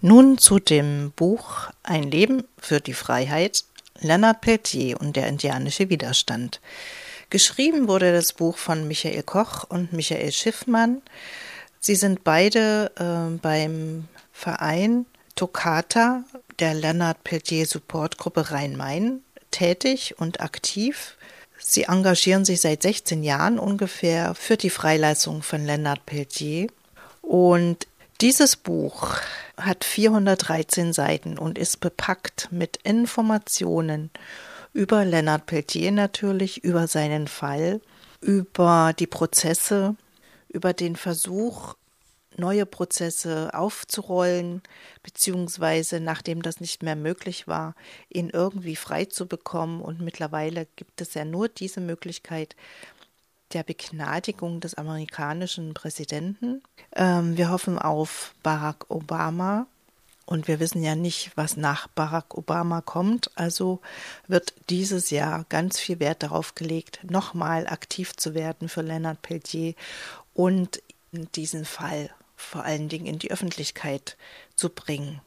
Nun 0.00 0.38
zu 0.38 0.60
dem 0.60 1.12
Buch 1.16 1.70
Ein 1.82 2.04
Leben 2.04 2.44
für 2.56 2.80
die 2.80 2.92
Freiheit, 2.92 3.64
Leonard 3.98 4.40
Peltier 4.40 5.00
und 5.00 5.16
der 5.16 5.26
indianische 5.26 5.88
Widerstand. 5.88 6.60
Geschrieben 7.30 7.88
wurde 7.88 8.12
das 8.12 8.32
Buch 8.32 8.58
von 8.58 8.86
Michael 8.86 9.24
Koch 9.24 9.64
und 9.64 9.92
Michael 9.92 10.30
Schiffmann. 10.30 11.02
Sie 11.80 11.96
sind 11.96 12.22
beide 12.22 12.92
äh, 12.96 13.38
beim 13.38 14.06
Verein 14.32 15.04
Toccata 15.34 16.22
der 16.60 16.74
Leonard 16.74 17.24
Peltier 17.24 17.66
Supportgruppe 17.66 18.52
Rhein-Main 18.52 19.22
tätig 19.50 20.14
und 20.18 20.40
aktiv. 20.40 21.16
Sie 21.58 21.84
engagieren 21.84 22.44
sich 22.44 22.60
seit 22.60 22.82
16 22.82 23.24
Jahren 23.24 23.58
ungefähr 23.58 24.36
für 24.36 24.56
die 24.56 24.70
Freilassung 24.70 25.42
von 25.42 25.64
Leonard 25.66 26.06
Peltier. 26.06 26.68
Und 27.20 27.88
dieses 28.20 28.56
Buch 28.56 29.16
hat 29.56 29.84
413 29.84 30.92
Seiten 30.92 31.38
und 31.38 31.58
ist 31.58 31.80
bepackt 31.80 32.48
mit 32.50 32.78
Informationen 32.78 34.10
über 34.72 35.04
Leonard 35.04 35.46
Peltier 35.46 35.92
natürlich, 35.92 36.64
über 36.64 36.86
seinen 36.86 37.28
Fall, 37.28 37.80
über 38.20 38.92
die 38.98 39.06
Prozesse, 39.06 39.96
über 40.48 40.72
den 40.72 40.96
Versuch, 40.96 41.74
neue 42.36 42.66
Prozesse 42.66 43.50
aufzurollen, 43.52 44.62
beziehungsweise 45.02 46.00
nachdem 46.00 46.42
das 46.42 46.60
nicht 46.60 46.82
mehr 46.82 46.96
möglich 46.96 47.48
war, 47.48 47.74
ihn 48.08 48.30
irgendwie 48.30 48.76
frei 48.76 49.06
zu 49.06 49.26
bekommen. 49.26 49.80
Und 49.80 50.00
mittlerweile 50.00 50.66
gibt 50.76 51.00
es 51.00 51.14
ja 51.14 51.24
nur 51.24 51.48
diese 51.48 51.80
Möglichkeit 51.80 52.54
der 53.52 53.62
Begnadigung 53.62 54.60
des 54.60 54.74
amerikanischen 54.74 55.74
Präsidenten. 55.74 56.62
Ähm, 56.94 57.36
wir 57.36 57.50
hoffen 57.50 57.78
auf 57.78 58.34
Barack 58.42 58.90
Obama. 58.90 59.66
Und 60.26 60.46
wir 60.46 60.60
wissen 60.60 60.82
ja 60.82 60.94
nicht, 60.94 61.30
was 61.36 61.56
nach 61.56 61.88
Barack 61.88 62.36
Obama 62.36 62.82
kommt. 62.82 63.30
Also 63.34 63.80
wird 64.26 64.52
dieses 64.68 65.08
Jahr 65.08 65.46
ganz 65.48 65.80
viel 65.80 66.00
Wert 66.00 66.22
darauf 66.22 66.54
gelegt, 66.54 67.00
nochmal 67.02 67.66
aktiv 67.66 68.14
zu 68.14 68.34
werden 68.34 68.68
für 68.68 68.82
Leonard 68.82 69.22
Peltier 69.22 69.74
und 70.34 70.82
diesen 71.12 71.64
Fall 71.64 72.10
vor 72.36 72.62
allen 72.62 72.90
Dingen 72.90 73.06
in 73.06 73.18
die 73.18 73.30
Öffentlichkeit 73.30 74.18
zu 74.54 74.68
bringen. 74.68 75.22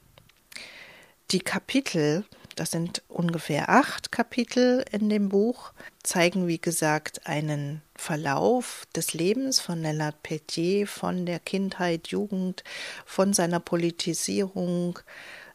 Die 1.31 1.39
Kapitel, 1.39 2.23
das 2.61 2.69
sind 2.69 3.01
ungefähr 3.07 3.69
acht 3.69 4.11
Kapitel 4.11 4.85
in 4.91 5.09
dem 5.09 5.29
Buch, 5.29 5.73
zeigen, 6.03 6.45
wie 6.45 6.59
gesagt, 6.59 7.25
einen 7.25 7.81
Verlauf 7.95 8.85
des 8.95 9.15
Lebens 9.15 9.59
von 9.59 9.81
Leonard 9.81 10.21
Peltier, 10.21 10.85
von 10.85 11.25
der 11.25 11.39
Kindheit, 11.39 12.09
Jugend, 12.09 12.63
von 13.03 13.33
seiner 13.33 13.59
Politisierung, 13.59 14.99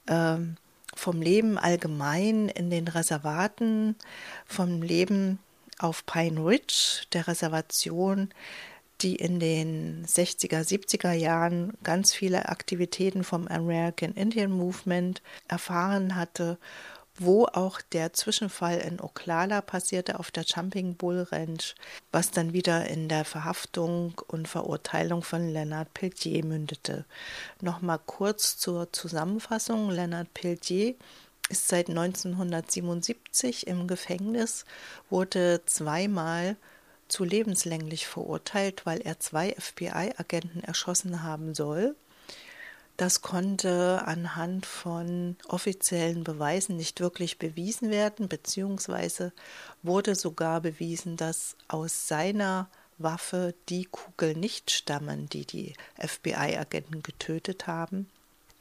äh, 0.07 0.39
vom 0.97 1.23
Leben 1.23 1.59
allgemein 1.59 2.49
in 2.49 2.71
den 2.71 2.89
Reservaten, 2.89 3.95
vom 4.45 4.83
Leben 4.83 5.39
auf 5.79 6.07
Pine 6.07 6.45
Ridge, 6.45 7.03
der 7.13 7.29
Reservation, 7.29 8.31
die 9.01 9.15
in 9.15 9.39
den 9.39 10.05
60er, 10.07 10.67
70er 10.67 11.13
Jahren 11.13 11.75
ganz 11.85 12.13
viele 12.13 12.49
Aktivitäten 12.49 13.23
vom 13.23 13.47
American 13.47 14.13
Indian 14.15 14.51
Movement 14.51 15.23
erfahren 15.47 16.17
hatte, 16.17 16.59
wo 17.19 17.47
auch 17.47 17.81
der 17.81 18.13
Zwischenfall 18.13 18.79
in 18.79 19.01
Oklala 19.01 19.61
passierte 19.61 20.19
auf 20.19 20.31
der 20.31 20.45
Jumping 20.45 20.97
Bull 20.97 21.27
Ranch, 21.31 21.75
was 22.13 22.31
dann 22.31 22.53
wieder 22.53 22.87
in 22.87 23.09
der 23.09 23.25
Verhaftung 23.25 24.21
und 24.29 24.49
Verurteilung 24.49 25.23
von 25.23 25.49
Leonard 25.49 25.93
Peltier 25.95 26.45
mündete. 26.45 27.05
Nochmal 27.61 28.01
kurz 28.05 28.59
zur 28.59 28.93
Zusammenfassung. 28.93 29.91
Leonard 29.91 30.33
Peltier 30.35 30.95
ist 31.49 31.69
seit 31.69 31.89
1977 31.89 33.67
im 33.67 33.87
Gefängnis, 33.87 34.65
wurde 35.11 35.63
zweimal 35.67 36.57
zu 37.09 37.25
lebenslänglich 37.25 38.07
verurteilt, 38.07 38.85
weil 38.85 39.01
er 39.01 39.21
zwei 39.21 39.55
FBI-Agenten 39.59 40.63
erschossen 40.65 41.23
haben 41.23 41.55
soll. 41.55 41.95
Das 42.97 43.21
konnte 43.21 44.03
anhand 44.07 44.65
von 44.65 45.37
offiziellen 45.49 46.25
Beweisen 46.25 46.77
nicht 46.77 47.01
wirklich 47.01 47.39
bewiesen 47.39 47.91
werden, 47.91 48.29
beziehungsweise 48.29 49.33
wurde 49.83 50.15
sogar 50.15 50.63
bewiesen, 50.63 51.17
dass 51.17 51.57
aus 51.69 52.09
seiner 52.09 52.71
Waffe 52.97 53.55
die 53.69 53.85
Kugel 53.85 54.35
nicht 54.35 54.71
stammen, 54.71 55.29
die 55.29 55.45
die 55.45 55.75
FBI-Agenten 55.99 57.03
getötet 57.03 57.67
haben. 57.67 58.09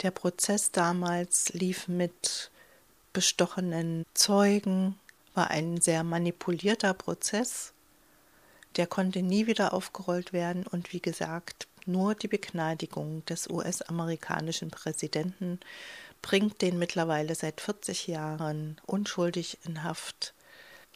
Der 0.02 0.12
Prozess 0.12 0.72
damals 0.72 1.54
lief 1.54 1.88
mit 1.88 2.52
bestochenen 3.14 4.06
Zeugen, 4.14 5.00
war 5.34 5.50
ein 5.50 5.80
sehr 5.80 6.04
manipulierter 6.04 6.94
Prozess 6.94 7.74
der 8.78 8.88
konnte 8.88 9.22
nie 9.22 9.48
wieder 9.48 9.74
aufgerollt 9.74 10.34
werden 10.34 10.66
und 10.68 10.92
wie 10.94 11.00
gesagt, 11.00 11.68
nur 11.88 12.16
die 12.16 12.28
Begnadigung 12.28 13.26
des 13.26 13.50
US-amerikanischen 13.50 14.72
Präsidenten 14.72 15.60
bringt 16.22 16.62
den 16.62 16.80
mittlerweile 16.80 17.36
seit 17.36 17.62
40 17.62 18.08
Jahren 18.08 18.82
unschuldig 18.86 19.60
in 19.64 19.84
Haft 19.84 20.34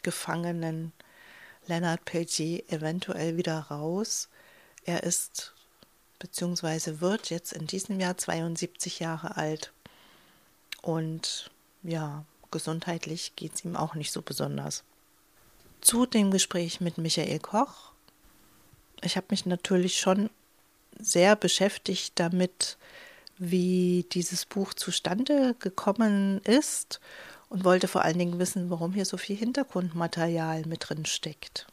gefangenen 0.01 0.91
Leonard 1.67 2.05
Peltier 2.05 2.63
eventuell 2.72 3.38
wieder 3.38 3.59
raus. 3.59 4.29
Er 4.85 5.03
ist 5.03 5.53
bzw. 6.19 6.99
wird 6.99 7.29
jetzt 7.29 7.53
in 7.53 7.67
diesem 7.67 7.99
Jahr 7.99 8.17
72 8.17 8.99
Jahre 8.99 9.38
alt 9.38 9.72
und 10.81 11.51
ja, 11.83 12.25
gesundheitlich 12.51 13.35
geht 13.35 13.55
es 13.55 13.66
ihm 13.66 13.75
auch 13.75 13.95
nicht 13.95 14.11
so 14.11 14.22
besonders 14.22 14.83
zu 15.81 16.05
dem 16.05 16.31
Gespräch 16.31 16.81
mit 16.81 16.97
Michael 16.97 17.39
Koch. 17.39 17.91
Ich 19.01 19.16
habe 19.16 19.28
mich 19.29 19.45
natürlich 19.45 19.99
schon 19.99 20.29
sehr 20.99 21.35
beschäftigt 21.35 22.19
damit, 22.19 22.77
wie 23.37 24.05
dieses 24.11 24.45
Buch 24.45 24.73
zustande 24.73 25.55
gekommen 25.59 26.41
ist 26.45 26.99
und 27.49 27.65
wollte 27.65 27.87
vor 27.87 28.03
allen 28.03 28.19
Dingen 28.19 28.39
wissen, 28.39 28.69
warum 28.69 28.93
hier 28.93 29.05
so 29.05 29.17
viel 29.17 29.35
Hintergrundmaterial 29.35 30.63
mit 30.67 30.89
drin 30.89 31.05
steckt. 31.05 31.67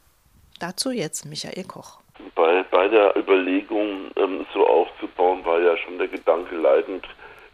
Dazu 0.59 0.91
jetzt 0.91 1.25
Michael 1.25 1.65
Koch. 1.65 1.99
Bei, 2.35 2.63
bei 2.71 2.87
der 2.87 3.15
Überlegung, 3.15 4.11
ähm, 4.15 4.45
so 4.53 4.65
aufzubauen, 4.65 5.45
war 5.45 5.59
ja 5.59 5.77
schon 5.77 5.99
der 5.99 6.07
Gedanke 6.07 6.55
leitend, 6.55 7.05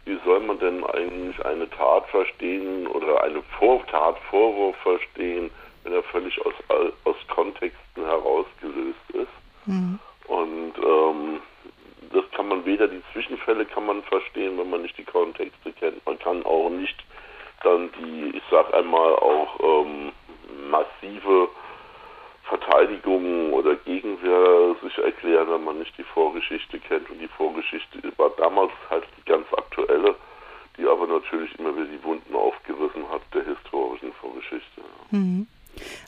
wie 0.06 0.18
soll 0.24 0.40
man 0.40 0.58
denn 0.58 0.84
eigentlich 0.84 1.44
eine 1.44 1.68
Tat 1.70 2.06
verstehen 2.08 2.86
oder 2.86 3.22
eine 3.22 3.42
Vor 3.58 3.84
Tatvorwurf 3.86 4.76
verstehen, 4.76 5.50
wenn 5.82 5.92
er 5.92 6.02
völlig 6.04 6.38
aus, 6.46 6.54
aus 7.04 7.16
Kontexten 7.28 8.04
herausgelöst 8.04 9.10
ist. 9.12 9.66
Mhm. 9.66 9.98
Und 10.26 10.72
ähm, 10.78 11.40
das 12.12 12.24
kann 12.32 12.48
weder 12.64 12.88
die 12.88 13.02
Zwischenfälle 13.12 13.64
kann 13.64 13.86
man 13.86 14.02
verstehen, 14.02 14.58
wenn 14.58 14.70
man 14.70 14.82
nicht 14.82 14.98
die 14.98 15.04
Kontexte 15.04 15.72
kennt. 15.72 16.04
Man 16.06 16.18
kann 16.18 16.44
auch 16.44 16.70
nicht 16.70 16.96
dann 17.62 17.90
die, 17.98 18.36
ich 18.36 18.42
sag 18.50 18.72
einmal 18.74 19.14
auch 19.16 19.58
ähm, 19.60 20.12
massive 20.70 21.48
Verteidigung 22.44 23.52
oder 23.52 23.74
Gegenwehr 23.76 24.76
sich 24.82 24.96
erklären, 24.98 25.50
wenn 25.50 25.64
man 25.64 25.78
nicht 25.78 25.96
die 25.96 26.04
Vorgeschichte 26.04 26.78
kennt. 26.78 27.08
Und 27.10 27.18
die 27.18 27.28
Vorgeschichte 27.28 28.00
war 28.16 28.30
damals 28.36 28.72
halt 28.90 29.04
die 29.16 29.24
ganz 29.24 29.46
aktuelle, 29.56 30.14
die 30.76 30.86
aber 30.86 31.06
natürlich 31.06 31.58
immer 31.58 31.74
wieder 31.74 31.86
die 31.86 32.04
Wunden 32.04 32.34
aufgerissen 32.34 33.08
hat 33.10 33.22
der 33.32 33.44
historischen 33.44 34.12
Vorgeschichte. 34.14 34.82
Mhm. 35.10 35.46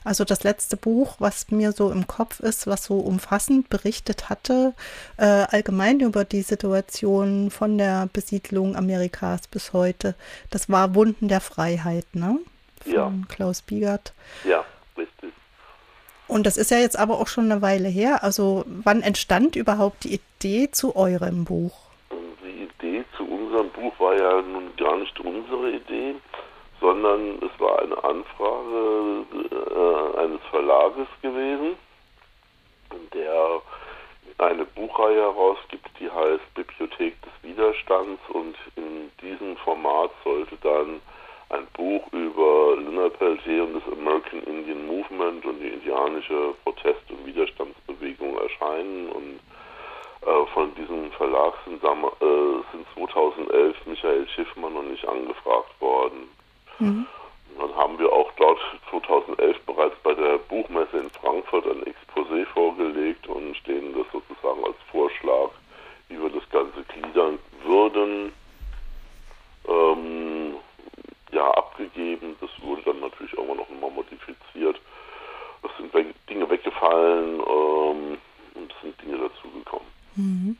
Also 0.03 0.23
das 0.23 0.43
letzte 0.43 0.77
Buch, 0.77 1.15
was 1.19 1.51
mir 1.51 1.71
so 1.71 1.91
im 1.91 2.07
Kopf 2.07 2.39
ist, 2.39 2.67
was 2.67 2.85
so 2.85 2.99
umfassend 2.99 3.69
berichtet 3.69 4.29
hatte, 4.29 4.73
äh, 5.17 5.23
allgemein 5.25 5.99
über 5.99 6.25
die 6.25 6.41
Situation 6.41 7.51
von 7.51 7.77
der 7.77 8.09
Besiedlung 8.11 8.75
Amerikas 8.75 9.47
bis 9.47 9.73
heute, 9.73 10.15
das 10.49 10.69
war 10.69 10.95
Wunden 10.95 11.27
der 11.27 11.41
Freiheit, 11.41 12.05
ne? 12.13 12.39
Von 12.83 12.93
ja. 12.93 13.11
Klaus 13.27 13.61
Biegert. 13.61 14.13
Ja, 14.43 14.63
richtig. 14.97 15.33
Und 16.27 16.45
das 16.45 16.57
ist 16.57 16.71
ja 16.71 16.77
jetzt 16.77 16.97
aber 16.97 17.19
auch 17.19 17.27
schon 17.27 17.51
eine 17.51 17.61
Weile 17.61 17.87
her. 17.87 18.23
Also 18.23 18.65
wann 18.67 19.01
entstand 19.01 19.55
überhaupt 19.55 20.03
die 20.03 20.19
Idee 20.39 20.69
zu 20.71 20.95
eurem 20.95 21.45
Buch? 21.45 21.73
Die 22.43 22.63
Idee 22.63 23.05
zu 23.15 23.23
unserem 23.23 23.69
Buch 23.69 23.93
war 23.99 24.15
ja 24.15 24.41
nun 24.41 24.75
gar 24.77 24.97
nicht 24.97 25.19
unsere 25.19 25.71
Idee 25.71 26.15
sondern 26.79 27.37
es 27.41 27.59
war 27.59 27.79
eine 27.81 28.03
Anfrage 28.03 29.25
Verlages 30.87 31.07
gewesen, 31.21 31.75
der 33.13 33.61
eine 34.37 34.65
Buchreihe 34.65 35.21
herausgibt, 35.21 35.89
die 35.99 36.09
heißt 36.09 36.53
Bibliothek 36.53 37.15
des 37.21 37.31
Widerstands 37.41 38.21
und 38.29 38.55
in 38.75 39.11
diesem 39.21 39.57
Format 39.57 40.11
sollte 40.23 40.55
dann 40.61 41.01
ein 41.49 41.65
Buch 41.73 42.05
über 42.11 42.75
Leonard 42.77 43.17
Peltier 43.17 43.63
und 43.63 43.75
das 43.75 43.93
American 43.93 44.43
Indian 44.43 44.85
Movement 44.85 45.45
und 45.45 45.59
die 45.59 45.69
indianische 45.69 46.53
Protest- 46.63 47.09
und 47.09 47.25
Widerstandsbewegung 47.25 48.37
erscheinen 48.37 49.09
und 49.09 49.39
Äh, 50.27 50.45
von 50.53 50.73
diesem 50.75 51.09
Verlag 51.11 51.53
sind, 51.63 51.81
äh, 51.81 51.87
sind 52.71 52.85
2011 52.95 53.77
Michael 53.85 54.27
Schiffmann 54.27 54.75
und 54.75 54.91
ich 54.91 55.07
angefragt 55.07 55.79
worden. 55.79 56.27
Mhm. 56.79 57.07
Dann 57.59 57.75
haben 57.75 57.97
wir 57.99 58.11
auch 58.11 58.31
dort 58.37 58.59
2011 58.89 59.59
bereits 59.65 59.95
bei 60.03 60.13
der 60.13 60.37
Buchmesse 60.37 60.97
in 60.97 61.09
Frankfurt 61.09 61.65
ein 61.65 61.83
Exposé 61.83 62.45
vorgelegt 62.47 63.27
und 63.27 63.55
stehen 63.57 63.93
das 63.93 64.05
sozusagen 64.11 64.63
als 64.63 64.77
Vorschlag, 64.91 65.49
wie 66.09 66.21
wir 66.21 66.29
das 66.29 66.47
Ganze 66.49 66.83
gliedern 66.83 67.39
würden, 67.63 68.31
ähm, 69.67 70.55
ja, 71.31 71.49
abgegeben. 71.51 72.35
Das 72.39 72.49
wurde 72.61 72.83
dann 72.83 72.99
natürlich 72.99 73.37
auch 73.37 73.55
noch 73.55 73.69
mal 73.81 73.91
modifiziert. 73.91 74.79
Es 75.63 75.71
sind 75.77 76.15
Dinge 76.29 76.49
weggefallen 76.49 77.39
ähm, 77.39 78.17
und 78.55 78.71
es 78.71 78.81
sind 78.81 79.01
Dinge 79.01 79.17
dazugekommen. 79.17 79.87
Mhm. 80.15 80.57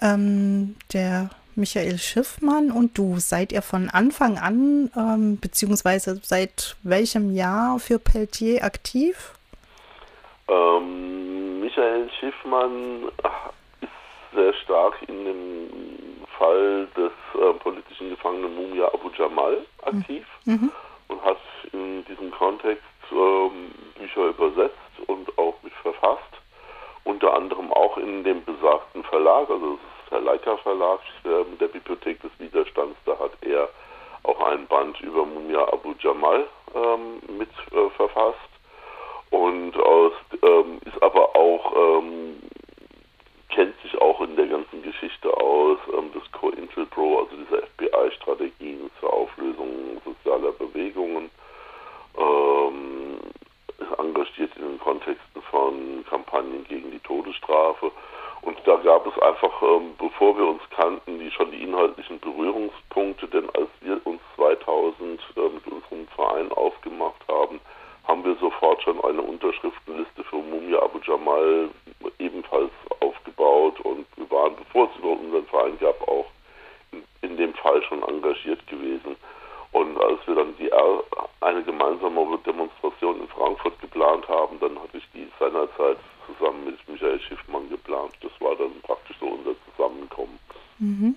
Ähm, 0.00 0.76
der 0.92 1.30
Michael 1.56 1.98
Schiffmann 1.98 2.70
und 2.70 2.96
du, 2.96 3.18
seid 3.18 3.52
ihr 3.52 3.62
von 3.62 3.90
Anfang 3.90 4.38
an, 4.38 4.90
ähm, 4.96 5.38
beziehungsweise 5.40 6.20
seit 6.22 6.76
welchem 6.82 7.34
Jahr 7.34 7.78
für 7.78 7.98
Peltier 7.98 8.64
aktiv? 8.64 9.32
Ähm, 10.48 11.60
Michael 11.60 12.10
Schiffmann 12.18 13.08
ist 13.80 14.34
sehr 14.34 14.54
stark 14.54 14.96
in 15.06 15.24
dem 15.24 16.26
Fall 16.38 16.88
des 16.96 17.12
äh, 17.34 17.52
politischen 17.58 18.10
Gefangenen 18.10 18.54
Mumia 18.54 18.86
Abu 18.86 19.10
Jamal 19.16 19.58
aktiv 19.82 20.26
mhm. 20.44 20.70
und 21.08 21.24
hat 21.24 21.38
in 21.72 22.04
diesem 22.06 22.30
Kontext 22.30 22.82
ähm, 23.10 23.70
Bücher 23.98 24.28
übersetzt 24.28 24.76
und 25.06 25.38
auch 25.38 25.54
mit 25.62 25.72
verfasst. 25.74 26.22
Unter 27.04 27.34
anderem 27.34 27.72
auch 27.72 27.96
in 27.98 28.22
dem 28.24 28.44
besagten 28.44 29.02
Verlag, 29.04 29.50
also 29.50 29.76
der 29.76 29.91
Leica 30.18 30.56
Verlag 30.58 31.00
äh, 31.24 31.44
der 31.60 31.68
Bibliothek 31.68 32.20
des 32.22 32.30
Widerstands, 32.38 32.96
da 33.04 33.18
hat 33.18 33.32
er 33.42 33.68
auch 34.24 34.40
einen 34.40 34.66
Band 34.66 35.00
über 35.00 35.24
Mumia 35.24 35.62
Abu 35.72 35.94
Jamal 35.98 36.46
ähm, 36.74 37.20
mit 37.38 37.50
äh, 37.72 37.90
verfasst 37.96 38.38
und 39.30 39.76
aus, 39.78 40.12
ähm, 40.42 40.80
ist 40.84 41.02
aber 41.02 41.34
auch 41.34 41.74
ähm, 41.76 42.36
kennt 43.48 43.74
sich 43.82 44.00
auch 44.00 44.20
in 44.22 44.36
der 44.36 44.46
ganzen 44.46 44.82
Geschichte 44.82 45.32
aus 45.36 45.78
ähm, 45.96 46.12
des 46.12 46.30
Co-Intel-Pro, 46.32 47.20
also 47.20 47.36
dieser 47.36 47.62
FBI-Strategien 47.66 48.90
zur 48.98 49.12
Auflösung 49.12 50.00
sozialer 50.04 50.52
Bewegungen. 50.52 51.30
Ähm, 52.16 53.18
ist 53.78 53.98
engagiert 53.98 54.50
in 54.56 54.62
den 54.62 54.80
Kontexten 54.80 55.42
von 55.50 56.04
Kampagnen 56.08 56.64
gegen 56.64 56.90
die 56.90 57.00
Todesstrafe 57.00 57.90
und 58.42 58.58
da 58.64 58.76
gab 58.76 59.06
es 59.06 59.22
einfach, 59.22 59.62
ähm, 59.62 59.94
bevor 59.98 60.36
wir 60.36 60.46
uns 60.46 60.62
kannten, 60.70 61.18
die 61.18 61.30
schon 61.30 61.50
die 61.52 61.62
inhaltlichen 61.62 62.18
Berührungspunkte, 62.18 63.28
denn 63.28 63.48
als 63.50 63.68
wir 63.80 64.00
uns 64.04 64.20
2000 64.36 65.20
äh, 65.36 65.40
mit 65.48 65.66
unserem 65.66 66.08
Verein 66.08 66.50
aufgemacht 66.52 67.22
haben, 67.28 67.60
haben 68.06 68.24
wir 68.24 68.34
sofort 68.36 68.82
schon 68.82 69.02
eine 69.04 69.22
Unterschriftenliste 69.22 70.24
für 70.24 70.36
Mumia 70.36 70.82
Abu 70.82 70.98
Jamal 71.04 71.68
ebenfalls 72.18 72.72
aufgebaut 72.98 73.78
und 73.80 74.06
wir 74.16 74.28
waren, 74.30 74.56
bevor 74.56 74.90
es 74.90 74.98
überhaupt 74.98 75.22
unseren 75.22 75.46
Verein 75.46 75.78
gab, 75.78 76.00
auch 76.08 76.26
in, 76.90 77.04
in 77.22 77.36
dem 77.36 77.54
Fall 77.54 77.80
schon 77.84 78.02
engagiert 78.02 78.66
gewesen. 78.66 79.16
Und 79.70 79.98
als 80.02 80.18
wir 80.26 80.34
dann 80.34 80.54
die 80.58 80.70
eine 81.40 81.62
gemeinsame 81.62 82.38
Demonstration 82.44 83.20
in 83.20 83.28
Frankfurt 83.28 83.80
geplant 83.80 84.28
haben, 84.28 84.58
dann 84.60 84.78
hatte 84.82 84.98
ich 84.98 85.08
die 85.14 85.28
seinerzeit 85.38 85.96
zusammen 86.26 86.64
mit 86.64 86.88
Michael 86.88 87.20
Schiffmann 87.20 87.68
geplant. 87.68 88.12
Das 88.20 88.32
war 88.40 88.56
dann 88.56 88.72
praktisch 88.82 89.16
so 89.20 89.26
unser 89.26 89.54
Zusammenkommen. 89.70 90.38
Mhm. 90.78 91.14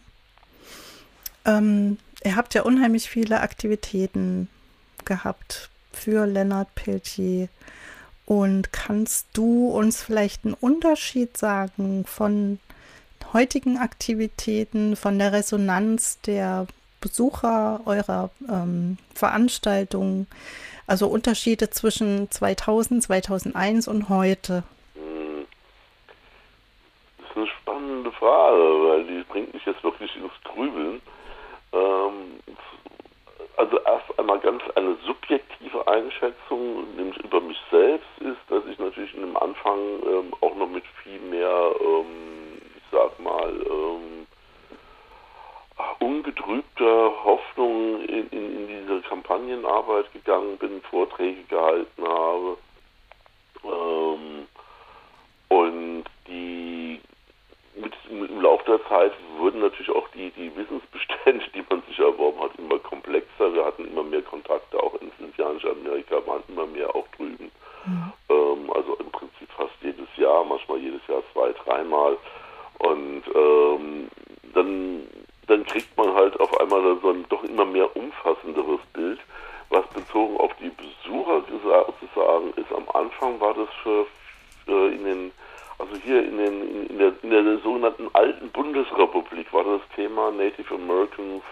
Ähm, 1.45 1.97
ihr 2.23 2.35
habt 2.35 2.53
ja 2.53 2.63
unheimlich 2.63 3.09
viele 3.09 3.41
Aktivitäten 3.41 4.49
gehabt 5.05 5.69
für 5.91 6.25
Lennart 6.25 6.73
Peltier. 6.75 7.49
Und 8.25 8.73
kannst 8.73 9.27
du 9.33 9.69
uns 9.69 10.01
vielleicht 10.01 10.45
einen 10.45 10.55
Unterschied 10.55 11.37
sagen 11.37 12.05
von 12.05 12.59
heutigen 13.33 13.77
Aktivitäten, 13.77 14.95
von 14.95 15.19
der 15.19 15.31
Resonanz 15.31 16.19
der 16.21 16.65
Besucher 17.01 17.81
eurer 17.85 18.31
ähm, 18.49 18.97
Veranstaltungen? 19.13 20.27
Also 20.87 21.07
Unterschiede 21.07 21.69
zwischen 21.69 22.29
2000, 22.31 23.03
2001 23.03 23.87
und 23.87 24.09
heute? 24.09 24.63
eine 27.35 27.45
spannende 27.85 28.11
Frage, 28.13 28.57
weil 28.57 29.03
die 29.05 29.23
bringt 29.23 29.53
mich 29.53 29.65
jetzt 29.65 29.83
wirklich 29.83 30.15
ins 30.15 30.31
Grübeln. 30.43 31.01
Ähm, 31.73 32.39
also 33.57 33.79
erst 33.79 34.19
einmal 34.19 34.39
ganz 34.39 34.63
eine 34.75 34.95
subjektive 35.05 35.87
Einschätzung, 35.87 36.95
nämlich 36.95 37.17
über 37.23 37.39
mich 37.41 37.59
selbst, 37.71 38.07
ist, 38.19 38.39
dass 38.49 38.65
ich 38.65 38.77
natürlich 38.79 39.13
in 39.13 39.21
dem 39.21 39.37
Anfang 39.37 39.79
ähm, 40.03 40.33
auch 40.41 40.55
noch 40.55 40.67
mit 40.67 40.83
viel 41.03 41.19
mehr, 41.19 41.71
ähm, 41.79 42.59
ich 42.75 42.83
sag 42.91 43.19
mal, 43.19 43.53
ähm, 43.69 44.27
ungetrübter 45.99 47.23
Hoffnung 47.23 48.01
in, 48.01 48.27
in, 48.29 48.57
in, 48.57 48.67
diese 48.67 49.01
Kampagnenarbeit 49.01 50.11
gegangen 50.13 50.57
bin, 50.57 50.81
Vorträge 50.89 51.43
gehalten 51.43 52.03
habe. 52.03 52.57
Ähm, 53.63 54.47
und 55.49 56.03
die 56.27 56.84
mit, 57.75 57.93
im 58.09 58.41
Laufe 58.41 58.63
der 58.65 58.87
Zeit 58.87 59.11
wurden 59.37 59.61
natürlich 59.61 59.89
auch 59.89 60.07
die, 60.09 60.31
die 60.31 60.55
Wissensbestände, 60.55 61.45
die 61.53 61.63
man 61.69 61.81
sich 61.87 61.99
erworben 61.99 62.39
hat, 62.41 62.51
immer 62.57 62.79
komplexer. 62.79 63.53
Wir 63.53 63.65
hatten 63.65 63.85
immer 63.85 64.03
mehr 64.03 64.21
Kontakte, 64.21 64.81
auch 64.81 64.95
ins 65.01 65.13
indianische 65.19 65.71
Amerika 65.71 66.15
waren 66.25 66.43
immer 66.47 66.65
mehr 66.65 66.93
auch 66.95 67.07
drüben. 67.17 67.51
Mhm. 67.85 68.13
Ähm, 68.29 68.71
also 68.73 68.95
im 68.95 69.11
Prinzip 69.11 69.49
fast 69.55 69.73
jedes 69.81 70.07
Jahr, 70.17 70.43
manchmal 70.45 70.79
jedes 70.79 71.05
Jahr 71.07 71.21
zwei, 71.33 71.53
dreimal. 71.63 72.17
Und 72.79 73.23
ähm, 73.33 74.07
dann, 74.53 75.07
dann 75.47 75.65
kriegt 75.65 75.95
man 75.97 76.13
halt 76.13 76.39
auf 76.39 76.59
einmal 76.59 76.97
so 77.01 77.09
ein 77.09 77.25
doch 77.29 77.43
immer 77.43 77.65
mehr 77.65 77.95
umfassenderes 77.95 78.81
Bild, 78.93 79.19
was 79.69 79.85
bezogen 79.89 80.37
auf 80.37 80.51
die 80.61 80.69
Besucher 80.69 81.43
zu 81.47 81.59
sagen 82.15 82.53
ist. 82.55 82.71
Am 82.71 82.87
Anfang 82.93 83.39
war 83.39 83.53
das 83.53 83.69
für, 83.83 84.05
für 84.65 84.91
in 84.91 85.03
den 85.03 85.31
also 85.77 85.95
hier 86.03 86.23
in, 86.25 86.37
den, 86.37 86.87
in, 86.87 86.97
der, 86.97 87.13
in 87.21 87.29
der 87.29 87.57
sogenannten 87.59 88.07
alten 88.13 88.49
Bundesrepublik 88.49 89.51
war 89.53 89.63
das 89.63 89.81
Thema 89.95 90.31
Native 90.31 90.73
Americans 90.75 91.43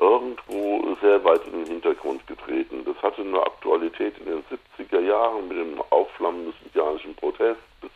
irgendwo 0.00 0.96
sehr 1.00 1.24
weit 1.24 1.46
in 1.46 1.64
den 1.64 1.66
Hintergrund 1.66 2.26
getreten. 2.26 2.84
Das 2.84 3.00
hatte 3.02 3.22
eine 3.22 3.40
Aktualität 3.40 4.18
in 4.18 4.26
den 4.26 4.44
70er 4.78 5.00
Jahren 5.00 5.48
mit 5.48 5.56
dem 5.56 5.80
Aufflammen 5.90 6.46
des 6.46 6.54
indianischen 6.64 7.14
Protests 7.14 7.62
bis 7.80 7.90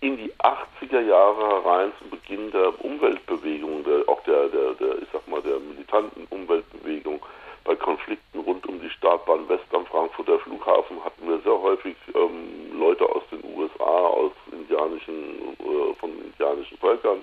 in 0.00 0.16
die 0.16 0.32
80er 0.34 1.00
Jahre 1.00 1.62
herein 1.62 1.92
zum 1.98 2.10
Beginn 2.10 2.50
der 2.50 2.84
Umweltbewegung, 2.84 3.84
der, 3.84 4.08
auch 4.08 4.22
der, 4.24 4.48
der, 4.48 4.74
der, 4.74 4.98
ich 5.00 5.08
sag 5.12 5.26
mal, 5.28 5.40
der 5.42 5.60
militanten 5.60 6.26
Umweltbewegung 6.30 7.24
bei 7.64 7.76
Konflikten 7.76 8.40
rund 8.40 8.66
um 8.68 8.80
die 8.80 8.90
Startbahn 8.90 9.48
West 9.48 9.64
am 9.72 9.86
Frankfurter 9.86 10.38
Flughafen 10.40 11.02
hatten 11.04 11.28
wir 11.28 11.38
sehr 11.40 11.60
häufig 11.60 11.96
ähm, 12.14 12.78
Leute 12.78 13.04
aus 13.08 13.22
den 13.30 13.42
USA, 13.56 13.84
aus 13.84 14.32
indianischen, 14.50 15.56
äh, 15.60 15.94
von 15.98 16.10
indianischen 16.24 16.76
Völkern. 16.78 17.22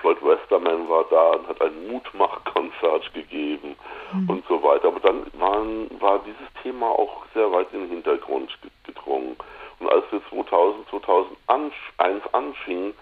Floyd 0.00 0.22
Westerman 0.22 0.88
war 0.88 1.04
da 1.10 1.30
und 1.30 1.46
hat 1.46 1.62
ein 1.62 1.86
Mutmachkonzert 1.88 3.14
gegeben 3.14 3.76
mhm. 4.12 4.28
und 4.28 4.44
so 4.48 4.62
weiter. 4.62 4.88
Aber 4.88 5.00
dann 5.00 5.26
waren, 5.38 5.88
war 6.00 6.18
dieses 6.20 6.62
Thema 6.62 6.88
auch 6.88 7.24
sehr 7.34 7.50
weit 7.52 7.72
in 7.72 7.82
den 7.82 7.90
Hintergrund 7.90 8.50
gedrungen. 8.84 9.36
Und 9.78 9.88
als 9.90 10.04
wir 10.10 10.20
2000, 10.28 10.88
2001 10.90 11.72
anfingen, 12.32 12.94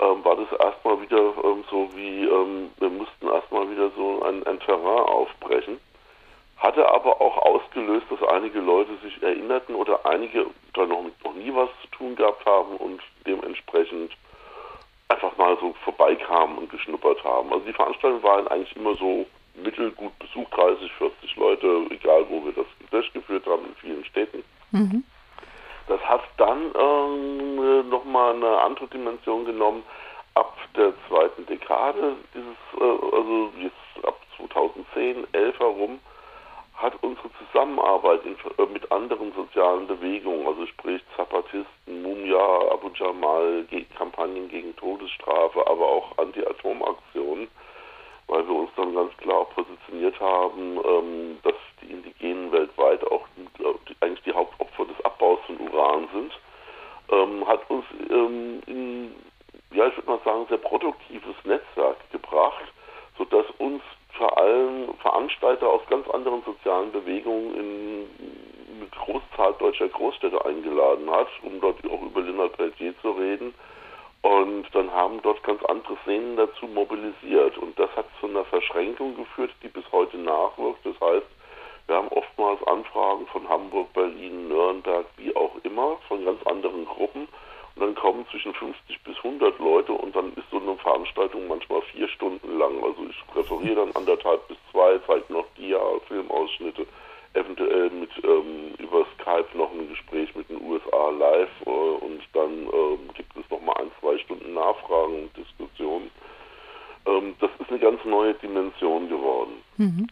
ähm, 0.00 0.24
war 0.24 0.36
das 0.36 0.58
erstmal 0.58 1.00
wieder 1.02 1.34
ähm, 1.44 1.62
so 1.70 1.88
wie, 1.94 2.24
ähm, 2.24 2.70
wir 2.78 2.88
mussten 2.88 3.28
erstmal 3.28 3.70
wieder 3.70 3.90
so 3.90 4.22
ein, 4.22 4.44
ein 4.46 4.58
Terrain 4.60 5.04
aufbrechen 5.04 5.78
hatte 6.60 6.89
aber 7.00 7.20
auch 7.20 7.36
ausgelöst, 7.38 8.06
dass 8.10 8.22
einige 8.28 8.60
Leute 8.60 8.90
sich 9.02 9.22
erinnerten 9.22 9.74
oder 9.74 10.04
einige 10.04 10.46
da 10.74 10.84
noch, 10.84 11.04
noch 11.24 11.34
nie 11.34 11.52
was 11.54 11.68
zu 11.82 11.88
tun 11.96 12.14
gehabt 12.14 12.44
haben 12.44 12.76
und 12.76 13.00
dementsprechend 13.26 14.12
einfach 15.08 15.36
mal 15.38 15.56
so 15.60 15.74
vorbeikamen 15.84 16.58
und 16.58 16.70
geschnuppert 16.70 17.22
haben. 17.24 17.52
Also 17.52 17.64
die 17.64 17.72
Veranstaltungen 17.72 18.22
waren 18.22 18.48
eigentlich 18.48 18.76
immer 18.76 18.94
so 18.96 19.26
mittelgut 19.54 20.16
besucht, 20.18 20.54
30, 20.56 20.92
40 20.92 21.36
Leute, 21.36 21.86
egal 21.90 22.26
wo 22.28 22.44
wir 22.44 22.52
das 22.52 22.66
durchgeführt 22.90 23.46
haben, 23.46 23.64
in 23.64 23.74
vielen 23.76 24.04
Städten. 24.04 24.44
Mhm. 24.70 25.02
Das 25.88 26.00
hat 26.02 26.22
dann 26.36 26.70
ähm, 26.78 27.88
nochmal 27.88 28.34
eine 28.34 28.60
andere 28.60 28.86
Dimension 28.88 29.44
genommen 29.44 29.82
ab 30.34 30.56
der 30.76 30.92
zweiten 31.08 31.46
Dekade, 31.46 32.14
dieses, 32.34 32.56
äh, 32.80 33.16
also 33.16 33.50
jetzt 33.58 34.06
ab 34.06 34.20
2010, 34.36 35.26
11 35.32 35.58
herum, 35.58 35.98
hat 36.80 36.94
unsere 37.02 37.28
Zusammenarbeit 37.34 38.24
in, 38.24 38.36
äh, 38.58 38.66
mit 38.72 38.90
anderen 38.90 39.32
sozialen 39.34 39.86
Bewegungen, 39.86 40.46
also 40.46 40.66
sprich 40.66 41.02
Zapatisten, 41.16 42.02
Mumia, 42.02 42.38
Abu 42.72 42.90
Jamal, 42.94 43.66
Kampagnen 43.98 44.48
gegen 44.48 44.74
Todesstrafe, 44.76 45.66
aber 45.66 45.86
auch 45.86 46.16
Anti-Atom-Aktionen, 46.16 47.48
weil 48.28 48.48
wir 48.48 48.54
uns 48.54 48.70
dann 48.76 48.94
ganz 48.94 49.14
klar 49.18 49.44
positioniert 49.46 50.18
haben, 50.20 50.78
ähm, 50.82 51.38
dass 51.42 51.54
die 51.82 51.92
Indigenen 51.92 52.50
weltweit 52.50 53.04
auch 53.10 53.26
die, 53.36 53.96
eigentlich 54.00 54.22
die 54.22 54.32
Hauptopfer 54.32 54.86
des 54.86 55.04
Abbaus 55.04 55.38
von 55.46 55.58
Uran 55.60 55.99
sind, 56.12 56.32
ähm, 57.10 57.46
hat 57.46 57.68
uns 57.70 57.84
ähm, 58.10 58.62
in, 58.66 59.14
ja, 59.72 59.86
ich 59.86 59.96
würde 59.96 60.10
mal 60.10 60.20
sagen, 60.24 60.46
sehr 60.48 60.58
produktives 60.58 61.34
Netzwerk 61.44 61.98
gebracht, 62.12 62.64
sodass 63.18 63.46
uns 63.58 63.82
vor 64.16 64.36
allem 64.38 64.94
Veranstalter 65.00 65.68
aus 65.68 65.82
ganz 65.88 66.08
anderen 66.10 66.42
sozialen 66.44 66.92
Bewegungen 66.92 67.54
in 67.54 68.08
eine 68.76 68.86
Großzahl 68.88 69.54
deutscher 69.58 69.88
Großstädte 69.88 70.44
eingeladen 70.44 71.10
hat, 71.10 71.28
um 71.42 71.60
dort 71.60 71.76
auch 71.86 72.02
über 72.02 72.20
Leonard 72.20 72.56
Peltier 72.56 72.94
zu 73.00 73.12
reden. 73.12 73.54
Und 74.22 74.66
dann 74.74 74.92
haben 74.92 75.22
dort 75.22 75.42
ganz 75.44 75.64
andere 75.64 75.96
Szenen 76.02 76.36
dazu 76.36 76.66
mobilisiert. 76.66 77.56
Und 77.56 77.78
das 77.78 77.88
hat 77.96 78.06
zu 78.20 78.26
einer 78.26 78.44
Verschränkung 78.44 79.16
geführt, 79.16 79.52
die 79.62 79.68
bis 79.68 79.84
heute 79.92 80.18
nachwirkt. 80.18 80.84
Das 80.84 81.00
heißt, 81.00 81.26
wir 81.90 81.96
haben 81.96 82.08
oftmals 82.08 82.62
Anfragen 82.68 83.26
von 83.26 83.48
Hamburg, 83.48 83.92
Berlin, 83.94 84.46
Nürnberg, 84.46 85.06
wie 85.16 85.34
auch 85.34 85.56
immer, 85.64 85.98
von 86.06 86.24
ganz 86.24 86.40
anderen 86.46 86.84
Gruppen. 86.84 87.26
Und 87.74 87.82
dann 87.82 87.96
kommen 87.96 88.24
zwischen 88.30 88.54
50 88.54 89.02
bis 89.02 89.16
100 89.16 89.58
Leute 89.58 89.92
und 89.92 90.14
dann 90.14 90.32
ist 90.34 90.48
so 90.52 90.58
eine 90.58 90.76
Veranstaltung 90.76 91.48
manchmal 91.48 91.82
vier 91.82 92.06
Stunden 92.06 92.58
lang. 92.58 92.80
Also 92.84 93.06
ich 93.10 93.36
referiere 93.36 93.86
dann 93.86 93.96
anderthalb 93.96 94.46
bis 94.46 94.56
zwei, 94.70 95.00
zeige 95.04 95.32
noch 95.32 95.46
Dia, 95.58 95.80
Filmausschnitte, 96.06 96.86
eventuell 97.34 97.90
mit 97.90 98.10
ähm, 98.22 98.72
über 98.78 99.04
Skype 99.14 99.58
noch 99.58 99.72
ein 99.72 99.88
Gespräch 99.88 100.32
mit 100.36 100.48
den 100.48 100.62
USA 100.62 101.10
live 101.10 101.50
äh, 101.66 101.70
und 101.70 102.20
dann 102.34 102.68
ähm, 102.72 103.10
gibt 103.14 103.36
es 103.36 103.50
noch 103.50 103.62
mal 103.62 103.74
ein, 103.78 103.90
zwei 104.00 104.16
Stunden 104.18 104.54
Nachfragen 104.54 105.24
und 105.24 105.36
Diskussionen. 105.36 106.10
Ähm, 107.06 107.34
das 107.40 107.50
ist 107.58 107.68
eine 107.68 107.80
ganz 107.80 108.04
neue 108.04 108.34
Dimension 108.34 109.08
geworden. 109.08 109.62
Mhm. 109.76 110.06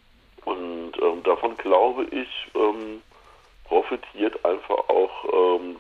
Und 1.19 1.27
davon 1.27 1.57
glaube 1.57 2.05
ich, 2.13 2.29
ähm, 2.55 3.03
profitiert 3.65 4.39
einfach 4.45 4.89
auch 4.89 5.11
ähm, 5.33 5.75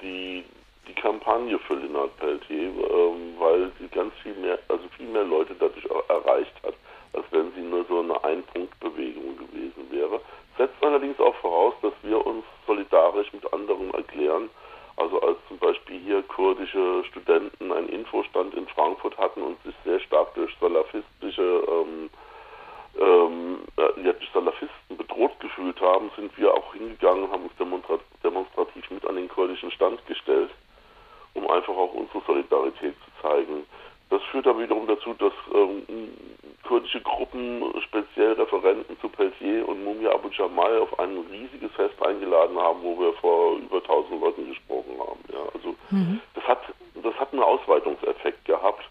die 0.00 0.44
die 0.86 0.94
Kampagne 0.94 1.58
für 1.58 1.74
Lennart 1.74 2.16
Peltier, 2.18 2.68
ähm, 2.68 3.34
weil 3.40 3.72
sie 3.80 3.88
ganz 3.88 4.14
viel 4.22 4.34
mehr, 4.34 4.56
also 4.68 4.84
viel 4.96 5.08
mehr 5.08 5.24
Leute 5.24 5.56
dadurch 5.58 5.84
erreicht 6.08 6.54
hat, 6.62 6.74
als 7.12 7.24
wenn 7.32 7.52
sie 7.54 7.60
nur 7.60 7.84
so 7.86 7.98
eine 7.98 8.22
Ein-Punkt-Bewegung 8.22 9.36
gewesen 9.36 9.90
wäre. 9.90 10.20
Setzt 10.56 10.80
allerdings 10.80 11.18
auch 11.18 11.34
voraus, 11.38 11.74
dass 11.82 11.92
wir 12.02 12.24
uns 12.24 12.44
solidarisch 12.64 13.32
mit 13.32 13.52
anderen 13.52 13.92
erklären. 13.94 14.48
Also 14.96 15.20
als 15.22 15.38
zum 15.48 15.58
Beispiel 15.58 15.98
hier 15.98 16.22
kurdische 16.22 17.02
Studenten 17.06 17.72
einen 17.72 17.88
Infostand 17.88 18.54
in 18.54 18.68
Frankfurt 18.68 19.18
hatten 19.18 19.42
und 19.42 19.60
sich 19.64 19.74
sehr 19.84 19.98
stark 19.98 20.32
durch 20.34 20.56
salafistische 20.60 21.64
ähm, 21.68 22.10
ähm, 23.00 23.58
ja, 23.76 24.12
durch 24.12 24.30
Salafisten 24.32 24.96
bedroht 24.96 25.38
gefühlt 25.40 25.80
haben, 25.80 26.10
sind 26.16 26.36
wir 26.38 26.54
auch 26.54 26.72
hingegangen 26.74 27.24
und 27.24 27.32
haben 27.32 27.44
uns 27.44 27.92
demonstrativ 28.22 28.90
mit 28.90 29.06
an 29.06 29.16
den 29.16 29.28
kurdischen 29.28 29.70
Stand 29.70 30.04
gestellt 30.06 30.50
um 31.38 31.50
einfach 31.50 31.74
auch 31.74 31.94
unsere 31.94 32.20
Solidarität 32.26 32.94
zu 33.04 33.22
zeigen. 33.22 33.66
Das 34.10 34.22
führt 34.30 34.46
dann 34.46 34.58
wiederum 34.58 34.86
dazu, 34.86 35.12
dass 35.14 35.32
ähm, 35.54 35.82
kurdische 36.66 37.00
Gruppen 37.00 37.62
speziell 37.82 38.32
Referenten 38.32 38.98
zu 39.00 39.08
Peltier 39.08 39.68
und 39.68 39.84
Mumia 39.84 40.12
Abu 40.12 40.28
Jamal 40.30 40.78
auf 40.78 40.98
ein 40.98 41.18
riesiges 41.30 41.70
Fest 41.72 42.00
eingeladen 42.02 42.58
haben, 42.58 42.82
wo 42.82 42.98
wir 42.98 43.12
vor 43.14 43.58
über 43.58 43.76
1000 43.76 44.20
Leuten 44.20 44.48
gesprochen 44.48 44.98
haben. 44.98 45.20
Ja, 45.30 45.40
also 45.54 45.74
mhm. 45.90 46.20
das 46.34 46.44
hat 46.44 46.60
das 47.02 47.14
hat 47.14 47.32
einen 47.32 47.42
Ausweitungseffekt 47.42 48.44
gehabt. 48.46 48.84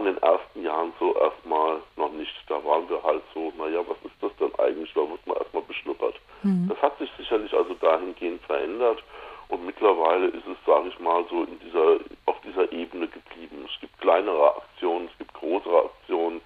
In 0.00 0.06
den 0.06 0.22
ersten 0.22 0.62
Jahren 0.62 0.94
so 0.98 1.14
erstmal 1.14 1.82
noch 1.96 2.10
nicht. 2.12 2.32
Da 2.48 2.54
waren 2.64 2.88
wir 2.88 3.02
halt 3.02 3.22
so, 3.34 3.52
naja, 3.58 3.80
was 3.86 3.98
ist 4.02 4.16
das 4.22 4.32
denn 4.40 4.54
eigentlich? 4.58 4.90
Da 4.94 5.02
wird 5.02 5.26
man 5.26 5.36
erstmal 5.36 5.62
beschnuppert. 5.64 6.14
Mhm. 6.42 6.68
Das 6.70 6.80
hat 6.80 6.98
sich 6.98 7.10
sicherlich 7.18 7.52
also 7.52 7.74
dahingehend 7.74 8.40
verändert. 8.42 9.02
Und 9.48 9.66
mittlerweile 9.66 10.28
ist 10.28 10.46
es, 10.46 10.56
sage 10.64 10.88
ich 10.88 10.98
mal, 11.00 11.22
so 11.28 11.44
in 11.44 11.58
dieser, 11.60 11.96
auf 12.24 12.36
dieser 12.46 12.72
Ebene 12.72 13.08
geblieben. 13.08 13.66
Es 13.66 13.80
gibt 13.80 13.98
kleinere 14.00 14.56
Aktionen, 14.56 15.08
es 15.12 15.18
gibt 15.18 15.34
größere 15.34 15.84
Aktionen. 15.84 16.40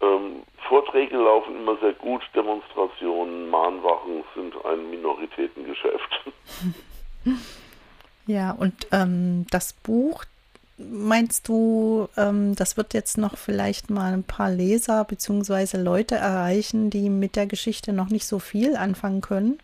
Ähm, 0.00 0.42
Vorträge 0.66 1.18
laufen 1.18 1.56
immer 1.56 1.76
sehr 1.82 1.92
gut, 1.92 2.22
Demonstrationen, 2.34 3.50
Mahnwachen 3.50 4.24
sind 4.34 4.54
ein 4.64 4.88
Minoritätengeschäft. 4.90 6.32
Ja, 8.26 8.52
und 8.52 8.86
ähm, 8.92 9.44
das 9.50 9.72
Buch, 9.72 10.24
meinst 10.90 11.48
du, 11.48 12.08
ähm, 12.16 12.54
das 12.56 12.76
wird 12.76 12.94
jetzt 12.94 13.18
noch 13.18 13.36
vielleicht 13.36 13.90
mal 13.90 14.12
ein 14.12 14.24
paar 14.24 14.50
Leser 14.50 15.04
bzw. 15.04 15.76
Leute 15.76 16.16
erreichen, 16.16 16.90
die 16.90 17.10
mit 17.10 17.36
der 17.36 17.46
Geschichte 17.46 17.92
noch 17.92 18.08
nicht 18.08 18.26
so 18.26 18.38
viel 18.38 18.76
anfangen 18.76 19.20
können? 19.20 19.58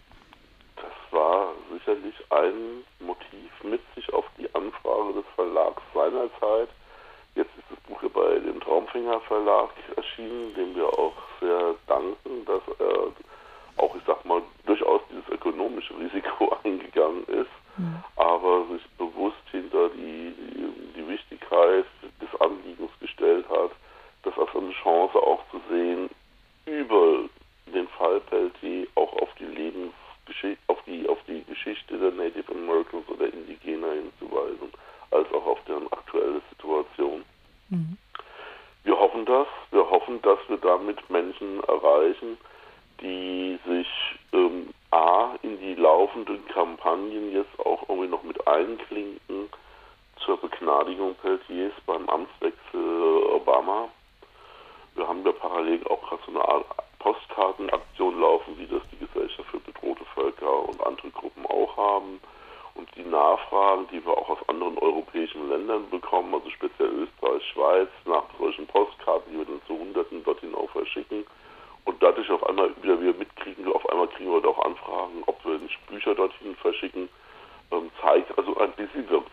Das 0.76 1.12
war 1.12 1.52
sicherlich 1.72 2.14
ein 2.30 2.84
Motiv 3.00 3.50
mit 3.62 3.80
sich 3.94 4.12
auf 4.12 4.24
die 4.38 4.52
Anfrage 4.54 5.14
des 5.14 5.24
Verlags 5.34 5.82
seinerzeit. 5.94 6.68
Jetzt 7.34 7.50
ist 7.58 7.70
das 7.70 7.80
Buch 7.80 8.00
hier 8.00 8.10
bei 8.10 8.38
dem 8.38 8.60
Traumfinger 8.60 9.20
Verlag 9.20 9.70
erschienen, 9.96 10.54
dem 10.54 10.74
wir 10.74 10.86
auch 10.86 11.14
sehr 11.40 11.74
danken, 11.86 12.44
dass 12.46 12.62
er 12.78 13.12
auch, 13.82 13.94
ich 13.94 14.02
sag 14.06 14.24
mal, 14.24 14.42
durchaus 14.64 15.02
dieses 15.10 15.28
ökonomische 15.28 15.94
Risiko 15.98 16.56
eingegangen 16.64 17.24
ist, 17.24 17.50
mhm. 17.76 18.02
aber 18.16 18.64
sich 18.72 18.82
bewusst 18.96 19.36
hinter 19.50 19.90
die, 19.90 20.32
die, 20.32 20.92
die 20.96 21.08
Wichtigkeit 21.08 21.84
des 22.20 22.40
Anliegens 22.40 22.90
gestellt 23.00 23.46
hat, 23.50 23.72
das 24.22 24.36
als 24.38 24.54
eine 24.56 24.72
Chance 24.72 25.18
auch 25.18 25.42
zu 25.50 25.60
sehen, 25.70 26.08
über 26.64 27.28
den 27.72 27.86
Fall 27.88 28.20
Peltier 28.20 28.86
auch 28.94 29.12
auf 29.20 29.28
die 29.38 29.44
Lebens 29.44 29.92
auf 30.66 30.78
die, 30.86 31.08
auf 31.08 31.18
die 31.26 31.44
Geschichte 31.44 31.98
der 31.98 32.10
Native 32.10 32.52
Americans 32.52 33.08
oder 33.08 33.32
Indigener 33.32 33.92
hinzuweisen, 33.92 34.70
als 35.10 35.32
auch 35.32 35.46
auf 35.46 35.58
deren 35.66 35.90
aktuelle 35.92 36.40
Situation. 36.50 37.24
Mhm. 37.70 37.96
Wir 38.84 38.98
hoffen 38.98 39.24
das. 39.24 39.46
Wir 39.70 39.88
hoffen, 39.88 40.20
dass 40.22 40.38
wir 40.48 40.58
damit 40.58 41.08
Menschen 41.10 41.62
erreichen, 41.64 42.38
die 43.00 43.58
sich 43.66 43.88
ähm, 44.32 44.70
A 44.90 45.34
in 45.42 45.58
die 45.58 45.74
laufenden 45.74 46.46
Kampagnen 46.48 47.32
jetzt 47.32 47.58
auch 47.58 47.88
irgendwie 47.88 48.08
noch 48.08 48.22
mit 48.22 48.46
einklinken 48.46 49.48
zur 50.24 50.40
Begnadigung 50.40 51.14
Peltiers 51.16 51.72
beim 51.84 52.08
Amtswechsel 52.08 53.22
Obama. 53.34 53.88
Wir 54.94 55.06
haben 55.06 55.24
da 55.24 55.32
parallel 55.32 55.84
auch 55.88 56.00
gerade 56.08 56.22
so 56.24 56.30
eine 56.30 56.48
Art 56.48 56.64
Postkartenaktion 57.06 58.20
laufen, 58.20 58.58
wie 58.58 58.66
das 58.66 58.82
die 58.90 58.98
Gesellschaft 58.98 59.48
für 59.50 59.60
bedrohte 59.60 60.04
Völker 60.06 60.68
und 60.68 60.84
andere 60.84 61.10
Gruppen 61.10 61.46
auch 61.46 61.76
haben. 61.76 62.20
Und 62.74 62.88
die 62.94 63.04
Nachfragen, 63.04 63.86
die 63.92 64.04
wir 64.04 64.12
auch 64.12 64.28
aus 64.28 64.48
anderen 64.48 64.76
europäischen 64.78 65.48
Ländern 65.48 65.88
bekommen, 65.88 66.34
also 66.34 66.50
speziell 66.50 66.88
Österreich, 66.88 67.42
Schweiz, 67.52 67.88
nach 68.04 68.24
solchen 68.38 68.66
Postkarten, 68.66 69.32
die 69.32 69.38
wir 69.38 69.46
dann 69.46 69.62
zu 69.66 69.78
Hunderten 69.78 70.22
dorthin 70.24 70.54
auch 70.54 70.68
verschicken. 70.70 71.24
Und 71.84 72.02
dadurch 72.02 72.30
auf 72.30 72.44
einmal 72.44 72.70
wieder 72.82 73.00
wir 73.00 73.14
mitkriegen, 73.14 73.72
auf 73.72 73.88
einmal 73.88 74.08
kriegen 74.08 74.30
wir 74.30 74.46
auch 74.48 74.64
Anfragen, 74.64 75.22
ob 75.26 75.42
wir 75.44 75.58
nicht 75.58 75.86
Bücher 75.86 76.05
dorthin 76.16 76.56
verschicken, 76.56 77.08
ähm, 77.70 77.90
zeigt, 78.02 78.36
also 78.36 78.56
ein 78.58 78.72
bisschen 78.72 79.08
wirkt. 79.08 79.26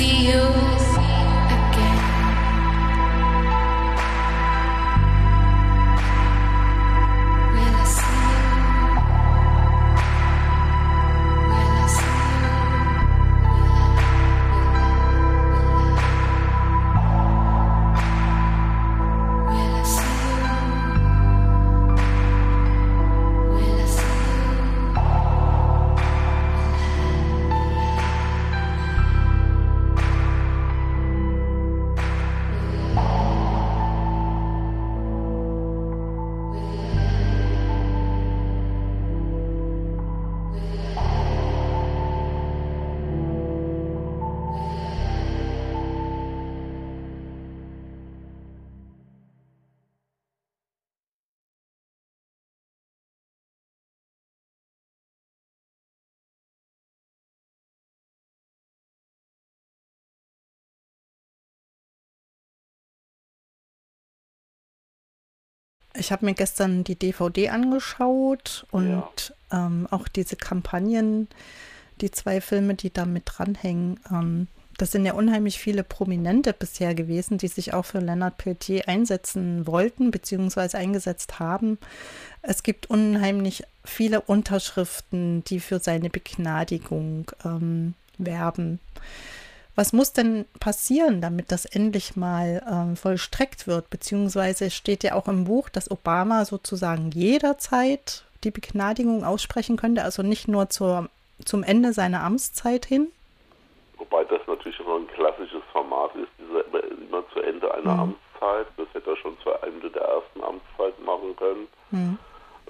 see 0.00 0.30
you. 0.32 0.49
Ich 65.94 66.12
habe 66.12 66.24
mir 66.24 66.34
gestern 66.34 66.84
die 66.84 66.96
DVD 66.96 67.50
angeschaut 67.50 68.66
und 68.70 69.34
ja. 69.50 69.66
ähm, 69.66 69.88
auch 69.90 70.08
diese 70.08 70.36
Kampagnen, 70.36 71.28
die 72.00 72.10
zwei 72.10 72.40
Filme, 72.40 72.74
die 72.74 72.92
da 72.92 73.04
mit 73.06 73.24
dranhängen. 73.26 73.98
Ähm, 74.10 74.46
das 74.80 74.92
sind 74.92 75.04
ja 75.04 75.12
unheimlich 75.12 75.58
viele 75.58 75.84
Prominente 75.84 76.54
bisher 76.54 76.94
gewesen, 76.94 77.36
die 77.36 77.48
sich 77.48 77.74
auch 77.74 77.84
für 77.84 77.98
Leonard 77.98 78.38
Peltier 78.38 78.88
einsetzen 78.88 79.66
wollten 79.66 80.10
bzw. 80.10 80.74
eingesetzt 80.78 81.38
haben. 81.38 81.76
Es 82.40 82.62
gibt 82.62 82.88
unheimlich 82.88 83.64
viele 83.84 84.22
Unterschriften, 84.22 85.44
die 85.44 85.60
für 85.60 85.80
seine 85.80 86.08
Begnadigung 86.08 87.30
ähm, 87.44 87.92
werben. 88.16 88.80
Was 89.80 89.94
muss 89.94 90.12
denn 90.12 90.44
passieren, 90.60 91.22
damit 91.22 91.50
das 91.50 91.64
endlich 91.64 92.14
mal 92.14 92.62
ähm, 92.70 92.96
vollstreckt 92.96 93.66
wird? 93.66 93.88
Beziehungsweise 93.88 94.70
steht 94.70 95.02
ja 95.02 95.14
auch 95.14 95.26
im 95.26 95.44
Buch, 95.44 95.70
dass 95.70 95.90
Obama 95.90 96.44
sozusagen 96.44 97.10
jederzeit 97.12 98.26
die 98.44 98.50
Begnadigung 98.50 99.24
aussprechen 99.24 99.78
könnte, 99.78 100.04
also 100.04 100.22
nicht 100.22 100.48
nur 100.48 100.68
zur, 100.68 101.08
zum 101.46 101.62
Ende 101.62 101.94
seiner 101.94 102.22
Amtszeit 102.24 102.84
hin? 102.84 103.10
Wobei 103.96 104.24
das 104.24 104.46
natürlich 104.46 104.78
immer 104.80 104.96
ein 104.96 105.08
klassisches 105.08 105.62
Format 105.72 106.10
ist, 106.14 106.28
dieser, 106.38 106.62
immer 106.84 107.24
zu 107.32 107.40
Ende 107.40 107.72
einer 107.72 107.94
mhm. 107.94 108.00
Amtszeit. 108.00 108.66
Das 108.76 108.86
hätte 108.92 109.12
er 109.12 109.16
schon 109.16 109.38
zu 109.42 109.48
Ende 109.66 109.88
der 109.88 110.02
ersten 110.02 110.44
Amtszeit 110.44 111.02
machen 111.02 111.34
können. 111.36 111.68
Mhm. 111.90 112.18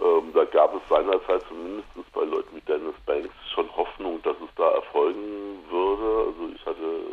Ähm, 0.00 0.32
da 0.32 0.44
gab 0.44 0.74
es 0.74 0.80
seinerzeit 0.88 1.42
zumindest 1.48 1.86
bei 2.14 2.24
Leuten 2.24 2.56
wie 2.56 2.60
Dennis 2.62 2.94
Banks 3.04 3.34
schon 3.54 3.68
Hoffnung, 3.76 4.20
dass 4.22 4.36
es 4.36 4.48
da 4.56 4.70
erfolgen 4.70 5.62
würde. 5.68 6.28
Also 6.28 6.54
ich 6.54 6.64
hatte 6.64 7.04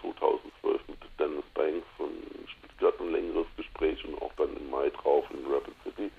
2012 0.00 0.80
mit 0.86 0.98
Dennis 1.18 1.44
Banks 1.54 1.86
von 1.96 2.08
Stuttgart 2.46 2.94
ein 3.00 3.12
längeres 3.12 3.46
Gespräch 3.56 4.04
und 4.04 4.22
auch 4.22 4.30
dann 4.36 4.56
im 4.56 4.70
Mai 4.70 4.90
drauf 4.90 5.24
in 5.30 5.52
Rapid 5.52 5.74
City. 5.82 6.10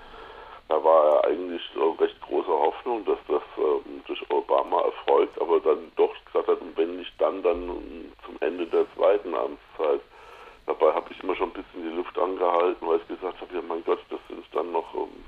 Da 0.68 0.84
war 0.84 1.24
eigentlich 1.24 1.62
recht 1.98 2.22
große 2.22 2.52
Hoffnung, 2.52 3.06
dass 3.06 3.20
das 3.30 3.44
ähm, 3.58 4.04
durch 4.06 4.30
Obama 4.30 4.82
erfolgt, 4.82 5.40
aber 5.40 5.62
dann 5.62 5.92
doch 5.96 6.14
gesagt 6.26 6.50
hat, 6.50 6.58
wenn 6.76 6.98
nicht 6.98 7.14
dann, 7.20 7.42
dann 7.42 8.12
zum 8.26 8.36
Ende 8.42 8.66
der 8.68 8.86
zweiten 8.96 9.34
Amtszeit. 9.34 10.02
Dabei 10.66 10.94
habe 10.94 11.10
ich 11.14 11.24
immer 11.24 11.36
schon 11.38 11.52
ein 11.52 11.54
bisschen 11.64 11.84
die 11.84 11.96
Luft 11.96 12.20
angehalten, 12.20 12.86
weil 12.86 13.00
ich 13.00 13.08
gesagt 13.08 13.40
habe, 13.40 13.56
ja 13.56 13.62
mein 13.62 13.84
Gott, 13.86 14.00
das 14.10 14.20
sind 14.28 14.44
dann 14.52 14.74
noch 14.74 14.94
ähm, 14.94 15.24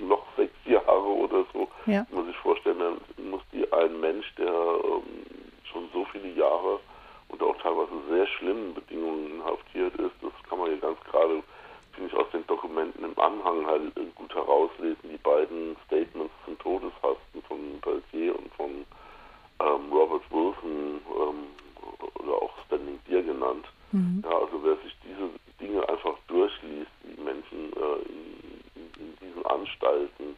noch 0.00 0.24
sechs 0.36 0.54
Jahre 0.64 1.06
oder 1.06 1.44
so. 1.52 1.68
Ja. 1.86 2.06
Muss 2.10 2.28
ich 2.28 2.36
vorstellen, 2.36 2.78
dann 2.78 3.30
muss 3.30 3.42
die 3.52 3.70
ein 3.72 4.00
Mensch, 4.00 4.32
der 4.36 4.48
ähm, 4.48 5.02
schon 5.70 5.88
so 5.92 6.04
viele 6.12 6.28
Jahre 6.30 6.80
unter 7.28 7.46
auch 7.46 7.56
teilweise 7.58 7.92
sehr 8.08 8.26
schlimmen 8.26 8.74
Bedingungen 8.74 9.36
inhaftiert 9.36 9.94
ist, 9.96 10.14
das 10.20 10.32
kann 10.48 10.58
man 10.58 10.68
hier 10.68 10.78
ganz 10.78 10.98
gerade, 11.04 11.42
finde 11.92 12.08
ich, 12.08 12.14
aus 12.14 12.30
den 12.32 12.46
Dokumenten 12.46 13.04
im 13.04 13.18
Anhang 13.18 13.66
halt 13.66 13.94
gut 14.16 14.34
herauslesen. 14.34 15.10
Die 15.10 15.18
beiden 15.18 15.76
Statements 15.86 16.34
zum 16.44 16.58
Todeshasten 16.58 17.42
von 17.46 17.58
Peltier 17.82 18.36
und 18.36 18.52
von 18.54 18.70
ähm, 19.60 19.92
Robert 19.92 20.22
Wilson 20.30 21.00
ähm, 21.06 21.46
oder 22.14 22.34
auch 22.34 22.52
Standing 22.66 22.98
Deer 23.08 23.22
genannt. 23.40 23.66
Mhm. 23.92 24.22
Ja, 24.24 24.30
also 24.38 24.62
wer 24.62 24.76
sich 24.76 24.96
diese 25.02 25.30
Dinge 25.60 25.88
einfach 25.88 26.14
durchliest, 26.28 26.90
wie 27.02 27.22
Menschen 27.22 27.72
äh, 27.72 28.08
in 28.08 28.40
in 29.00 29.16
diesen 29.20 29.44
Anstalten 29.46 30.36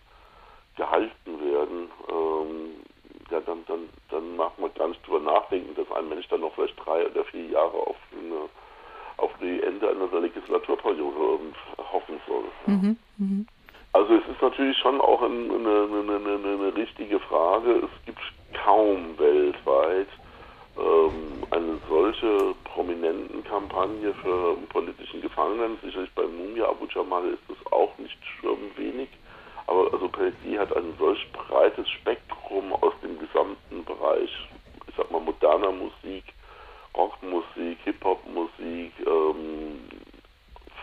gehalten 0.77 1.41
werden, 1.41 1.91
ähm, 2.09 2.71
ja, 3.31 3.41
dann, 3.41 3.65
dann, 3.67 3.89
dann 4.11 4.37
macht 4.37 4.59
man 4.59 4.73
gar 4.75 4.89
nicht 4.89 5.07
drüber 5.07 5.21
nachdenken, 5.21 5.75
dass 5.75 5.91
ein 5.97 6.09
Mensch 6.09 6.27
dann 6.29 6.41
noch 6.41 6.55
vielleicht 6.55 6.79
drei 6.85 7.07
oder 7.07 7.25
vier 7.25 7.47
Jahre 7.47 7.77
auf, 7.77 7.97
eine, 8.13 8.49
auf 9.19 9.31
die 9.41 9.63
Ende 9.63 9.91
einer 9.91 10.21
Legislaturperiode 10.21 11.17
ähm, 11.19 11.53
hoffen 11.93 12.21
soll. 12.27 12.45
Mhm, 12.67 12.97
mh. 13.19 13.45
Also 13.95 14.15
es 14.15 14.27
ist 14.29 14.41
natürlich 14.41 14.79
schon 14.79 15.01
auch 15.01 15.21
eine, 15.21 15.55
eine, 15.55 16.17
eine, 16.17 16.49
eine 16.49 16.75
richtige 16.75 17.21
Frage. 17.21 17.83
Es 17.85 18.05
gibt 18.07 18.21
kaum 18.65 19.19
weltweit 19.19 20.09
ähm, 20.79 21.45
eine 21.51 21.79
solche 21.89 22.55
prominenten 22.73 23.45
Kampagne 23.45 24.15
für 24.23 24.57
politischen 24.71 25.21
Gefangenen. 25.21 25.79
Sicherlich 25.83 26.11
bei 26.15 26.27
Mumia 26.27 26.69
Abu 26.69 26.87
Jamal 26.87 27.25
ist 27.29 27.43
es 27.49 27.73
auch 27.73 27.97
nicht 27.99 28.19
wenig. 28.77 29.09
Aber 29.67 29.93
also 29.93 30.09
Peltier 30.09 30.61
hat 30.61 30.77
ein 30.77 30.95
solch 30.99 31.31
breites 31.33 31.89
Spektrum 31.89 32.73
aus 32.73 32.93
dem 33.03 33.19
gesamten 33.19 33.85
Bereich, 33.85 34.31
ich 34.89 34.95
sag 34.97 35.11
mal 35.11 35.21
moderner 35.21 35.71
Musik, 35.71 36.25
Rockmusik, 36.97 37.79
Hip-Hop-Musik, 37.85 38.93
ähm, 39.07 39.81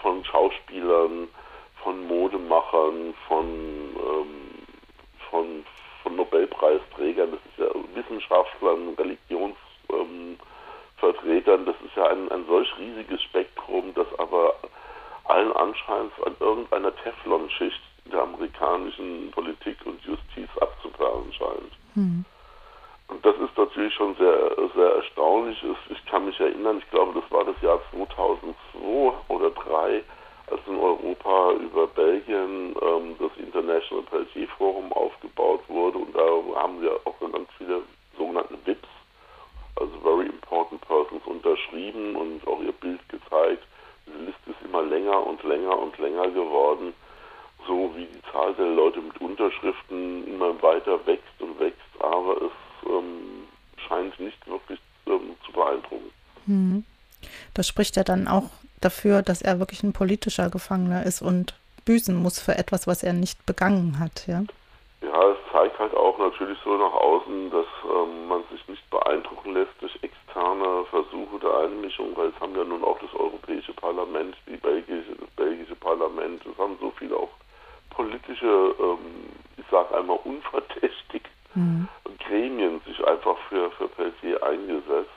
von 0.02 0.24
Schauspielern, 0.26 1.28
von 1.84 2.08
Modemachern, 2.08 3.14
von, 3.28 3.46
ähm, 3.46 4.66
von, 5.30 5.66
von 6.02 6.16
Nobelpreisträgern, 6.16 7.32
das 7.32 7.40
ist 7.52 7.60
ja 7.60 7.82
Wissenschaftlern, 7.94 8.96
Religions 8.98 9.58
Vertretern. 11.00 11.66
Das 11.66 11.76
ist 11.86 11.96
ja 11.96 12.08
ein, 12.08 12.32
ein 12.32 12.46
solch 12.48 12.70
riesiges 12.78 13.22
Spektrum, 13.24 13.94
das 13.96 14.08
aber 14.18 14.56
allen 15.26 15.52
Anscheins 15.54 16.12
an 16.26 16.36
irgendeiner 16.40 16.96
Teflonschicht 16.96 17.82
der 18.12 18.24
amerikanischen 18.24 19.32
Politik 19.32 19.78
und 19.86 20.02
Justiz 20.02 20.50
abzuperlen 20.60 21.32
scheint. 21.34 21.72
Mhm. 21.96 22.26
Und 23.08 23.26
das 23.26 23.36
ist 23.38 23.58
natürlich 23.58 23.94
schon 23.94 24.16
sehr, 24.16 24.52
sehr 24.76 24.96
erstaunlich. 24.96 25.58
Ich 25.90 26.06
kann 26.06 26.26
mich 26.26 26.40
erinnern, 26.40 26.78
ich 26.78 26.90
glaube, 26.92 27.20
das 27.20 27.32
war 27.32 27.44
das 27.44 27.60
Jahr 27.62 27.80
2002 27.92 28.54
oder 29.28 29.54
2003, 29.56 30.04
als 30.52 30.62
in 30.68 30.80
Europa 30.80 31.52
über 31.54 31.88
Belgien 31.88 32.76
ähm, 32.82 33.16
das 33.20 33.32
International 33.38 34.04
Peltier 34.10 34.48
Forum 34.58 34.92
aufgebaut 34.94 35.62
wurde. 35.68 36.00
Und 36.00 36.16
da 36.16 36.62
haben 36.62 36.82
wir 36.82 37.00
auch 37.06 37.20
ganz 37.20 37.50
viele 37.58 37.82
sogenannte 38.18 38.58
VIPs 38.66 38.88
also 39.80 39.92
Very 40.04 40.26
Important 40.26 40.69
Persons, 40.90 41.26
unterschrieben 41.26 42.16
und 42.16 42.46
auch 42.48 42.62
ihr 42.62 42.74
Bild 42.74 43.00
gezeigt. 43.08 43.64
Diese 44.06 44.18
Liste 44.26 44.50
ist 44.50 44.62
immer 44.66 44.84
länger 44.84 45.26
und 45.26 45.42
länger 45.44 45.78
und 45.78 45.98
länger 46.00 46.28
geworden, 46.32 46.94
so 47.68 47.92
wie 47.96 48.06
die 48.06 48.32
Zahl 48.32 48.54
der 48.56 48.66
Leute 48.66 49.00
mit 49.00 49.22
Unterschriften 49.22 50.28
immer 50.28 50.60
weiter 50.62 51.00
wächst 51.06 51.40
und 51.40 51.60
wächst, 51.60 51.80
aber 52.00 52.42
es 52.42 52.90
ähm, 52.90 53.48
scheint 53.88 54.20
nicht 54.20 54.48
wirklich 54.48 54.80
ähm, 55.06 55.36
zu 55.46 55.52
beeindrucken. 55.52 56.12
Hm. 56.46 56.84
Das 57.54 57.68
spricht 57.68 57.96
ja 57.96 58.04
dann 58.04 58.28
auch 58.28 58.50
dafür, 58.82 59.22
dass 59.22 59.42
er 59.42 59.60
wirklich 59.60 59.84
ein 59.84 59.94
politischer 59.94 60.50
Gefangener 60.50 61.06
ist 61.06 61.22
und 61.22 61.54
büßen 61.86 62.16
muss 62.16 62.40
für 62.40 62.58
etwas, 62.58 62.88
was 62.88 63.04
er 63.04 63.14
nicht 63.14 63.46
begangen 63.46 64.00
hat, 64.00 64.26
ja? 64.28 64.44
Ja, 65.20 65.32
es 65.32 65.52
zeigt 65.52 65.78
halt 65.80 65.94
auch 65.96 66.18
natürlich 66.18 66.58
so 66.64 66.78
nach 66.78 66.94
außen, 66.94 67.52
dass 67.52 67.66
ähm, 67.84 68.28
man 68.30 68.42
sich 68.52 68.66
nicht 68.70 68.90
beeindrucken 68.90 69.54
lässt 69.54 69.74
durch 69.82 69.94
externe 70.02 70.86
Versuche 70.86 71.40
der 71.40 71.58
Einmischung, 71.58 72.16
weil 72.16 72.30
es 72.30 72.40
haben 72.40 72.56
ja 72.56 72.64
nun 72.64 72.86
auch 72.86 72.98
das 73.00 73.14
Europäische 73.14 73.74
Parlament, 73.74 74.38
die 74.48 74.56
belgische, 74.56 75.16
das 75.20 75.30
belgische 75.32 75.76
Parlament, 75.76 76.42
es 76.46 76.58
haben 76.58 76.78
so 76.80 76.94
viele 76.98 77.18
auch 77.18 77.32
politische, 77.90 78.76
ähm, 78.80 79.34
ich 79.58 79.66
sage 79.70 79.94
einmal 79.94 80.20
unverdächtig, 80.24 81.24
mhm. 81.54 81.90
Gremien 82.20 82.80
sich 82.86 83.06
einfach 83.06 83.38
für, 83.50 83.72
für 83.72 83.90
Peltier 83.90 84.42
eingesetzt. 84.42 85.10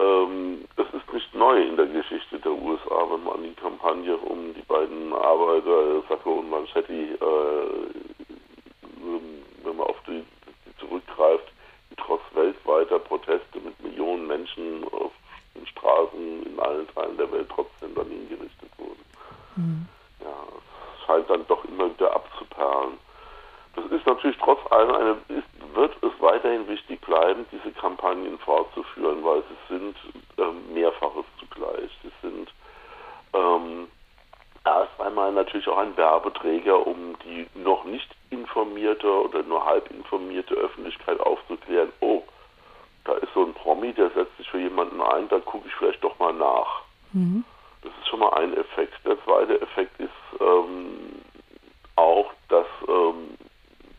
Ähm, 0.00 0.64
das 0.76 0.86
ist 0.94 1.12
nicht 1.12 1.34
neu 1.34 1.60
in 1.60 1.76
der 1.76 1.86
Geschichte 1.86 2.38
der 2.38 2.52
USA, 2.52 3.04
wenn 3.10 3.24
man 3.24 3.42
die 3.42 3.54
Kampagne 3.60 4.16
um 4.16 4.54
die 4.54 4.62
beiden 4.62 5.12
Arbeiter, 5.12 6.02
Sacco 6.08 6.38
und 6.38 6.48
Manchetti, 6.48 7.12
äh, 7.12 8.21
wenn 9.64 9.76
man 9.76 9.86
auf 9.86 9.96
die, 10.06 10.24
die 10.66 10.76
zurückgreift, 10.78 11.52
die 11.90 11.96
trotz 11.96 12.22
weltweiter 12.34 12.98
Proteste 12.98 13.60
mit 13.60 13.78
Millionen 13.82 14.26
Menschen 14.26 14.84
auf 14.92 15.12
den 15.54 15.66
Straßen 15.66 16.46
in 16.46 16.58
allen 16.58 16.88
Teilen 16.88 17.16
der 17.16 17.30
Welt 17.32 17.48
trotzdem 17.54 17.94
dann 17.94 18.08
hingerichtet 18.08 18.70
wurden. 18.78 19.04
Mhm. 19.56 19.86
Ja, 20.20 20.34
es 20.96 21.06
scheint 21.06 21.28
dann 21.28 21.46
doch 21.48 21.64
immer 21.64 21.90
wieder 21.92 22.14
abzuperlen. 22.14 22.98
Das 23.74 23.86
ist 23.86 24.06
natürlich 24.06 24.36
trotz 24.38 24.60
allem 24.70 24.94
eine, 24.94 25.10
ist, 25.28 25.74
wird 25.74 25.96
es 26.02 26.12
weiterhin 26.20 26.68
wichtig 26.68 27.00
bleiben, 27.00 27.46
diese 27.50 27.72
Kampagnen 27.72 28.38
fortzuführen, 28.38 29.24
weil 29.24 29.42
sie 29.42 29.74
sind 29.74 29.96
ähm, 30.38 30.74
mehrfaches 30.74 31.24
zugleich. 31.38 31.90
Sie 32.02 32.12
sind 32.20 32.52
ähm, 33.32 33.88
erst 34.64 35.00
einmal 35.00 35.32
natürlich 35.32 35.66
auch 35.68 35.78
ein 35.78 35.96
Werbeträger, 35.96 36.86
um 36.86 37.16
die 37.24 37.46
noch 37.54 37.84
nicht 37.84 38.08
informierte 38.52 39.08
oder 39.08 39.42
nur 39.42 39.64
halb 39.64 39.90
informierte 39.90 40.54
Öffentlichkeit 40.54 41.18
aufzuklären, 41.20 41.90
oh, 42.00 42.22
da 43.04 43.14
ist 43.14 43.32
so 43.34 43.44
ein 43.44 43.54
Promi, 43.54 43.92
der 43.92 44.10
setzt 44.10 44.36
sich 44.36 44.48
für 44.50 44.60
jemanden 44.60 45.00
ein, 45.00 45.28
da 45.28 45.40
gucke 45.40 45.66
ich 45.66 45.74
vielleicht 45.74 46.04
doch 46.04 46.18
mal 46.18 46.32
nach. 46.32 46.82
Mhm. 47.12 47.44
Das 47.82 47.92
ist 48.00 48.08
schon 48.08 48.20
mal 48.20 48.32
ein 48.34 48.54
Effekt. 48.56 48.94
Der 49.04 49.22
zweite 49.24 49.60
Effekt 49.60 49.98
ist 49.98 50.10
ähm, 50.40 51.22
auch, 51.96 52.30
dass 52.48 52.66
ähm, 52.86 53.36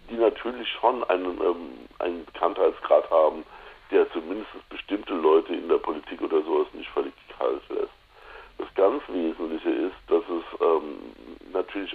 die 0.10 0.16
natürlich 0.16 0.70
schon 0.80 1.04
einen, 1.06 1.42
ähm, 1.42 1.70
einen 2.00 2.26
Bekanntheitsgrad 2.26 3.10
haben, 3.10 3.44
der 3.92 4.10
zumindest 4.12 4.52
bestimmte 4.70 5.14
Leute 5.14 5.54
in 5.54 5.68
der 5.68 5.78
Politik 5.78 6.22
oder 6.22 6.42
sowas 6.44 6.68
nicht 6.74 6.90
völlig 6.92 7.14
kalt 7.38 7.62
lässt. 7.70 7.90
Das 8.58 8.74
ganz 8.76 9.04
Wesentliche 9.10 9.70
ist, 9.70 9.96
dass 10.08 10.24
es 10.30 10.62
ähm, 10.62 11.00
natürlich 11.52 11.94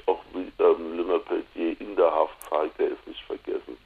gezeigt, 2.59 2.79
der 2.79 2.89
ist 2.89 3.07
nicht 3.07 3.23
vergessen. 3.25 3.77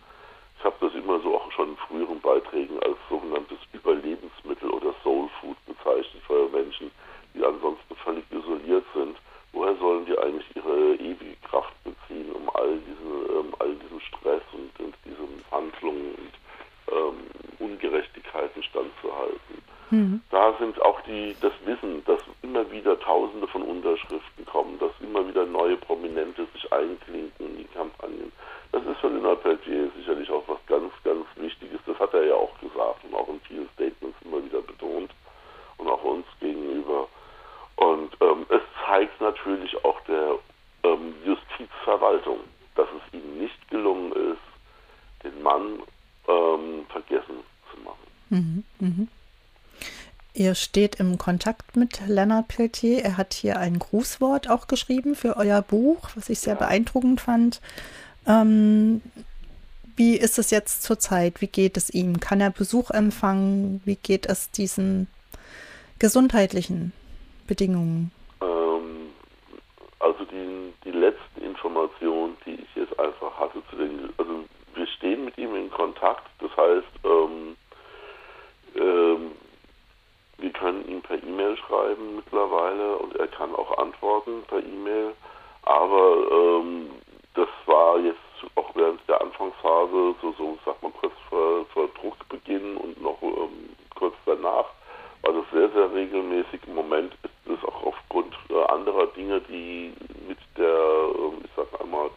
Ich 0.59 0.65
habe 0.65 0.77
das 0.81 0.95
immer 0.95 1.21
so 1.21 1.37
auch 1.37 1.51
schon 1.53 1.71
in 1.71 1.77
früheren 1.77 2.21
Beiträgen 2.21 2.79
als 2.83 2.97
sogenanntes 3.09 3.59
Überlebensmittel 3.73 4.71
oder 4.71 4.95
Soul 5.03 5.29
Food 5.41 5.57
bezeichnet 5.67 6.23
für 6.27 6.49
Menschen, 6.49 6.91
die 7.35 7.45
ansonsten 7.45 7.97
völlig 7.97 8.25
isoliert 8.31 8.85
sind. 8.95 9.17
Woher 9.53 9.75
sollen 9.77 10.07
die 10.07 10.17
eigentlich 10.19 10.47
ihre 10.57 10.95
ewige 10.95 11.37
Kraft 11.49 11.75
beziehen, 11.85 12.33
um 12.33 12.49
all 12.55 12.79
diesen, 12.79 13.37
ähm, 13.37 13.55
all 13.59 13.75
diesen 13.75 14.01
Stress 14.01 14.43
und, 14.53 14.85
und 14.85 14.95
diese 15.05 15.23
Misshandlungen 15.23 16.15
und 16.15 16.95
ähm, 16.95 17.17
Ungerechtigkeiten 19.03 19.43
standzuhalten? 19.43 19.63
Mhm. 19.91 20.23
Da 20.31 20.55
sind 20.59 20.81
auch 20.83 21.01
die, 21.03 21.37
das 21.41 21.53
Wissen, 21.65 22.03
dass 22.07 22.21
immer 22.43 22.71
wieder 22.71 22.99
Tausende 22.99 23.47
von 23.47 23.63
Unterschriften 23.63 24.47
kommen, 24.47 24.79
dass 24.79 24.93
immer 25.01 25.27
wieder 25.29 25.45
neue 25.45 25.77
Prominente 25.77 26.47
sich 26.55 26.73
einklinken 26.73 27.47
in 27.47 27.59
die 27.59 27.65
Kampagnen. 27.65 28.33
Das 28.73 28.83
ist 28.87 28.99
für 29.01 29.09
Leonard 29.09 29.43
Peltier 29.43 29.91
sicherlich 29.97 30.31
auch 30.31 30.45
was 30.49 30.59
ganz, 30.67 30.91
ganz 31.05 31.27
Wichtiges. 31.37 31.79
Das 31.87 31.99
hat 31.99 32.15
er 32.15 32.25
ja 32.25 32.35
auch 32.35 32.59
gesagt 32.59 33.05
und 33.05 33.15
auch 33.15 33.29
in 33.29 33.41
vielen 33.41 33.69
Statements 33.75 34.17
immer 34.25 34.43
wieder 34.43 34.63
betont 34.63 35.11
und 35.77 35.89
auch 35.89 36.03
uns 36.03 36.27
gegenüber. 36.41 37.07
Und 37.77 38.17
ähm, 38.23 38.47
es 38.49 38.63
zeigt 38.87 39.21
natürlich 39.21 39.77
auch 39.85 40.01
der 40.03 40.39
ähm, 40.85 41.15
Justizverwaltung, 41.27 42.39
dass 42.77 42.89
es 42.89 43.15
ihm 43.15 43.39
nicht 43.39 43.69
gelungen 43.69 44.13
ist, 44.13 45.23
den 45.23 45.43
Mann 45.43 45.83
ähm, 46.29 46.87
vergessen 46.89 47.45
zu 47.71 47.81
machen. 47.83 48.07
Mhm, 48.31 48.65
mh. 48.79 49.07
Ihr 50.53 50.57
steht 50.57 50.97
im 50.97 51.17
Kontakt 51.17 51.77
mit 51.77 52.07
Leonard 52.07 52.47
Peltier. 52.47 53.03
Er 53.03 53.17
hat 53.17 53.33
hier 53.33 53.59
ein 53.59 53.79
Grußwort 53.79 54.51
auch 54.51 54.67
geschrieben 54.67 55.15
für 55.15 55.39
euer 55.39 55.63
Buch, 55.63 56.11
was 56.15 56.29
ich 56.29 56.41
sehr 56.41 56.57
beeindruckend 56.57 57.23
fand. 57.23 57.63
Ähm, 58.27 59.01
wie 59.97 60.15
ist 60.15 60.39
es 60.39 60.51
jetzt 60.51 60.83
zurzeit? 60.83 61.41
Wie 61.41 61.47
geht 61.47 61.79
es 61.79 61.89
ihm? 61.89 62.21
Kann 62.21 62.43
er 62.43 62.51
Besuch 62.51 62.91
empfangen? 62.91 63.81
Wie 63.87 63.97
geht 63.97 64.27
es 64.27 64.51
diesen 64.51 65.07
gesundheitlichen 65.99 66.93
Bedingungen? 67.47 68.13
Ähm, 68.43 69.09
also 70.01 70.23
die, 70.27 70.75
die 70.85 70.91
letzten 70.91 71.41
Informationen, 71.41 72.37
die 72.45 72.57
ich 72.57 72.77
jetzt 72.77 73.01
einfach 73.01 73.39
hatte 73.39 73.63
zu 73.71 73.77
den, 73.77 74.11
also 74.19 74.45
wir 74.75 74.87
stehen 74.87 75.25
mit 75.25 75.39
ihm 75.39 75.55
in 75.57 75.71
Kontakt. 75.71 76.29
Das 76.41 76.55
heißt, 76.55 76.89
ähm, 77.05 77.57
wir 80.43 80.51
können 80.51 80.87
ihm 80.89 81.01
per 81.01 81.23
E-Mail 81.23 81.57
schreiben 81.73 82.17
mittlerweile 82.17 82.99
und 82.99 83.17
er 83.17 83.29
kann 83.29 83.55
auch 83.55 83.79
antworten 83.79 84.43
per 84.49 84.59
E-Mail. 84.59 85.15
Aber 85.63 86.17
ähm, 86.31 86.91
das 87.35 87.49
war 87.67 87.99
jetzt 88.01 88.19
auch 88.57 88.71
während 88.75 89.01
der 89.09 89.21
Anfangsphase, 89.21 90.15
so, 90.21 90.33
so 90.37 90.59
sagt 90.65 90.83
man 90.83 90.93
kurz 90.95 91.15
vor, 91.29 91.65
vor 91.73 91.89
Druckbeginn 92.01 92.77
und 92.77 93.01
noch 93.01 93.23
ähm, 93.23 93.71
kurz 93.95 94.15
danach, 94.27 94.67
war 95.23 95.33
das 95.33 95.45
sehr, 95.53 95.71
sehr 95.71 95.95
regelmäßig. 95.95 96.61
Im 96.67 96.75
Moment 96.75 97.15
ist 97.23 97.59
es 97.59 97.65
auch 97.65 97.85
aufgrund 97.85 98.35
äh, 98.51 98.63
anderer 98.65 99.07
Dinge, 99.09 99.41
die 99.43 99.95
mit 100.27 100.39
der, 100.59 100.67
äh, 100.67 101.45
ich 101.45 101.51
sag 101.57 101.81
einmal, 101.81 102.11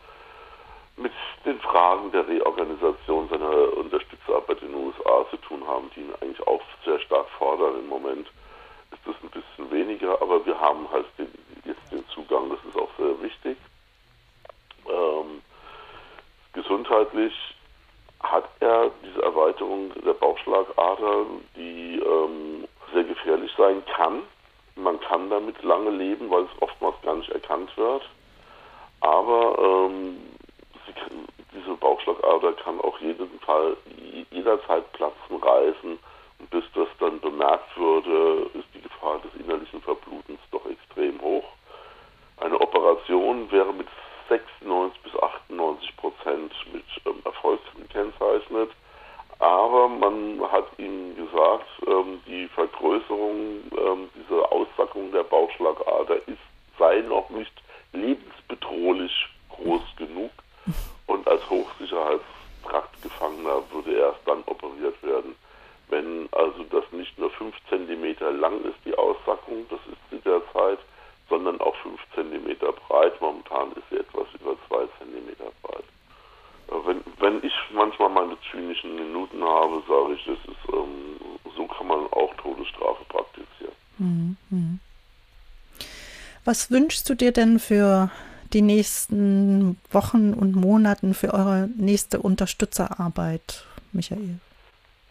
mit 0.97 1.11
den 1.45 1.59
Fragen 1.59 2.11
der 2.11 2.27
Reorganisation 2.27 3.29
seiner 3.29 3.77
Unterstützerarbeit 3.77 4.61
in 4.61 4.69
den 4.69 4.87
USA 4.87 5.25
zu 5.29 5.37
tun 5.37 5.61
haben, 5.67 5.91
die 5.95 6.01
ihn 6.01 6.13
eigentlich 6.21 6.47
auch 6.47 6.61
sehr 6.83 6.99
stark 6.99 7.27
fordern. 7.37 7.79
Im 7.79 7.87
Moment 7.87 8.27
ist 8.91 9.01
das 9.05 9.15
ein 9.21 9.29
bisschen 9.29 9.71
weniger, 9.95 10.21
aber 10.21 10.45
wir 10.45 10.59
haben 10.59 10.89
halt 10.91 11.05
den, 11.17 11.31
jetzt 11.65 11.91
den 11.91 12.07
Zugang, 12.09 12.49
das 12.49 12.59
ist 12.67 12.79
auch 12.79 12.89
sehr 12.97 13.21
wichtig. 13.21 13.57
Ähm, 14.87 15.41
gesundheitlich 16.53 17.33
hat 18.21 18.45
er 18.59 18.91
diese 19.03 19.21
Erweiterung 19.21 19.91
der 20.05 20.13
Bauchschlagader, 20.13 21.25
die 21.55 21.99
ähm, 21.99 22.67
sehr 22.93 23.03
gefährlich 23.03 23.51
sein 23.57 23.83
kann. 23.95 24.23
Man 24.75 24.99
kann 25.01 25.29
damit 25.29 25.61
lange 25.63 25.91
leben, 25.91 26.29
weil 26.29 26.43
es 26.43 26.61
oftmals 26.61 26.95
gar 27.03 27.15
nicht 27.15 27.29
erkannt 27.29 27.75
wird. 27.77 28.03
Aber 29.01 29.57
ähm, 29.59 30.17
kann, 30.95 31.27
diese 31.53 31.75
Bauchschlagader 31.75 32.53
kann 32.53 32.79
auch 32.81 32.99
jeden 32.99 33.39
Fall 33.41 33.77
jederzeit 34.31 34.91
platzen, 34.93 35.37
reißen. 35.41 35.99
Und 36.39 36.49
bis 36.49 36.63
das 36.73 36.87
dann 36.99 37.19
bemerkt 37.21 37.77
würde, 37.77 38.49
ist 38.53 38.74
Gefahr 39.05 39.19
des 39.19 39.35
innerlichen 39.39 39.81
Verblutens 39.83 40.39
doch 40.51 40.65
extrem 40.65 41.21
hoch. 41.21 41.45
Eine 42.37 42.59
Operation 42.59 43.51
wäre 43.51 43.71
mit 43.71 43.87
96 44.29 44.99
bis 45.03 45.15
98 45.15 45.95
Prozent 45.97 46.51
mit 46.73 46.85
ähm, 47.05 47.21
Erfolg 47.23 47.59
gekennzeichnet. 47.77 48.71
Aber 49.37 49.89
man 49.89 50.41
hat 50.51 50.65
ihnen 50.79 51.15
gesagt, 51.15 51.67
ähm, 51.85 52.19
die 52.25 52.47
Vergrößerung, 52.47 53.61
ähm, 53.77 54.09
diese 54.15 54.51
Aussackung 54.51 55.11
der 55.11 55.21
Bauchschlagader 55.23 56.27
ist, 56.27 56.41
sei 56.79 57.01
noch 57.01 57.29
nicht 57.29 57.53
lebensbedrohlich 57.93 59.29
groß 59.49 59.83
genug. 59.97 60.31
Und 61.05 61.27
als 61.27 61.47
Hochsicherheitstraktgefangener 61.47 63.61
würde 63.71 63.93
erst 63.93 64.21
dann 64.25 64.41
operiert 64.47 64.95
werden, 65.03 65.35
wenn 65.89 66.27
also 66.31 66.63
das 66.71 66.83
nicht 66.91 67.17
nur 67.17 67.29
5 67.31 67.55
cm 67.69 68.15
lang 68.39 68.63
ist, 68.63 68.77
die 68.85 68.97
Aussackung, 68.97 69.65
das 69.69 69.79
ist 69.91 70.01
sie 70.09 70.19
derzeit, 70.19 70.79
sondern 71.29 71.59
auch 71.61 71.75
5 71.77 71.99
cm 72.15 72.57
breit. 72.87 73.19
Momentan 73.21 73.71
ist 73.73 73.89
sie 73.89 73.97
etwas 73.97 74.27
über 74.39 74.55
2 74.67 74.87
cm 74.99 75.35
breit. 75.61 75.83
Äh, 76.69 76.87
wenn, 76.87 77.03
wenn 77.19 77.43
ich 77.43 77.53
manchmal 77.71 78.09
meine 78.09 78.37
zynischen 78.51 79.13
Habe, 79.75 79.83
sage 79.87 80.13
ich, 80.13 80.25
das 80.25 80.37
ist, 80.37 80.73
ähm, 80.73 81.19
so 81.55 81.65
kann 81.67 81.87
man 81.87 81.99
auch 82.11 82.33
Todesstrafe 82.35 83.03
praktizieren. 83.09 83.73
Mhm. 83.97 84.79
Was 86.43 86.71
wünschst 86.71 87.09
du 87.09 87.15
dir 87.15 87.31
denn 87.31 87.59
für 87.59 88.11
die 88.53 88.61
nächsten 88.61 89.77
Wochen 89.91 90.33
und 90.33 90.55
Monaten 90.55 91.13
für 91.13 91.33
eure 91.33 91.69
nächste 91.75 92.19
Unterstützerarbeit, 92.19 93.65
Michael? 93.91 94.39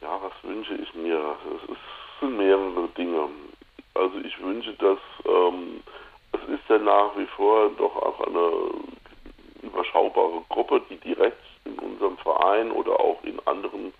Ja, 0.01 0.19
was 0.23 0.33
wünsche 0.49 0.75
ich 0.75 0.95
mir? 0.95 1.37
Es 1.69 2.21
sind 2.21 2.37
mehrere 2.37 2.89
Dinge. 2.97 3.29
Also 3.95 4.19
ich 4.19 4.41
wünsche, 4.41 4.73
dass 4.75 4.99
ähm, 5.27 5.83
es 6.33 6.41
ist 6.49 6.69
ja 6.69 6.79
nach 6.79 7.17
wie 7.17 7.27
vor 7.37 7.71
doch 7.77 7.97
auch 7.97 8.21
eine 8.27 8.51
überschaubare 9.63 10.43
Gruppe, 10.49 10.81
die 10.89 10.97
direkt 10.99 11.43
in 11.65 11.79
unserem 11.79 12.17
Verein 12.19 12.71
oder 12.71 12.99
auch 13.01 13.23
in 13.25 13.41
anderen 13.47 13.93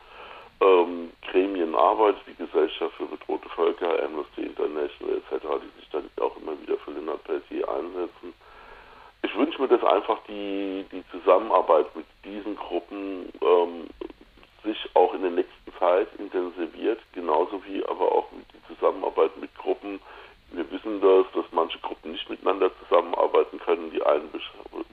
ähm, 0.65 1.11
Gremien 1.31 1.75
arbeitet, 1.75 2.23
die 2.27 2.35
Gesellschaft 2.35 2.95
für 2.97 3.07
bedrohte 3.07 3.49
Völker, 3.51 4.03
Amnesty 4.03 4.43
International 4.43 5.17
etc., 5.17 5.47
die 5.63 5.81
sich 5.81 5.89
dann 5.91 6.09
auch 6.21 6.37
immer 6.39 6.61
wieder 6.61 6.79
für 6.79 6.93
Leonard 6.93 7.23
Peltier 7.25 7.69
einsetzen. 7.69 8.33
Ich 9.23 9.37
wünsche 9.37 9.61
mir, 9.61 9.69
dass 9.69 9.83
einfach 9.85 10.19
die, 10.29 10.85
die 10.93 11.05
Zusammenarbeit 11.11 11.95
mit 11.95 12.07
diesen 12.25 12.57
Gruppen 12.57 13.33
ähm, 13.41 13.87
sich 14.63 14.79
auch 14.95 15.15
in 15.15 15.23
der 15.23 15.31
nächsten 15.31 15.73
Zeit 15.79 16.09
intensiviert, 16.19 17.01
genauso 17.13 17.63
wie 17.67 17.85
aber 17.85 18.11
auch 18.13 18.29
die 18.53 18.75
Zusammenarbeit 18.75 19.37
mit 19.39 19.55
Gruppen. 19.57 20.01
Wir 20.53 20.71
wissen 20.71 21.01
das, 21.01 21.27
dass 21.35 21.45
manche 21.53 21.79
Gruppen 21.81 22.13
nicht 22.13 22.29
miteinander 22.31 22.71
zusammenarbeiten 22.81 23.59
können. 23.59 23.91
Die 23.91 24.03
einen 24.03 24.31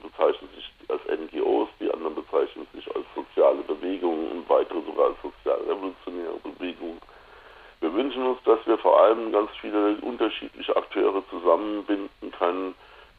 bezeichnen 0.02 0.50
sich 0.54 0.70
als 0.88 1.02
NGOs, 1.06 1.68
die 1.80 1.90
anderen 1.92 2.14
bezeichnen 2.14 2.66
sich 2.74 2.86
als 2.94 3.06
soziale 3.14 3.62
Bewegungen 3.62 4.30
und 4.32 4.48
weitere 4.48 4.80
sogar 4.82 5.06
als 5.06 5.16
sozial-revolutionäre 5.22 6.38
Bewegungen. 6.42 7.00
Wir 7.80 7.92
wünschen 7.94 8.24
uns, 8.24 8.42
dass 8.44 8.64
wir 8.66 8.78
vor 8.78 9.01
allem 9.12 9.32
ganz 9.32 9.50
viele 9.60 9.96
unterschiedliche 10.02 10.76
Akteure 10.76 11.22
zusammenbinden 11.28 12.32
können, 12.38 12.74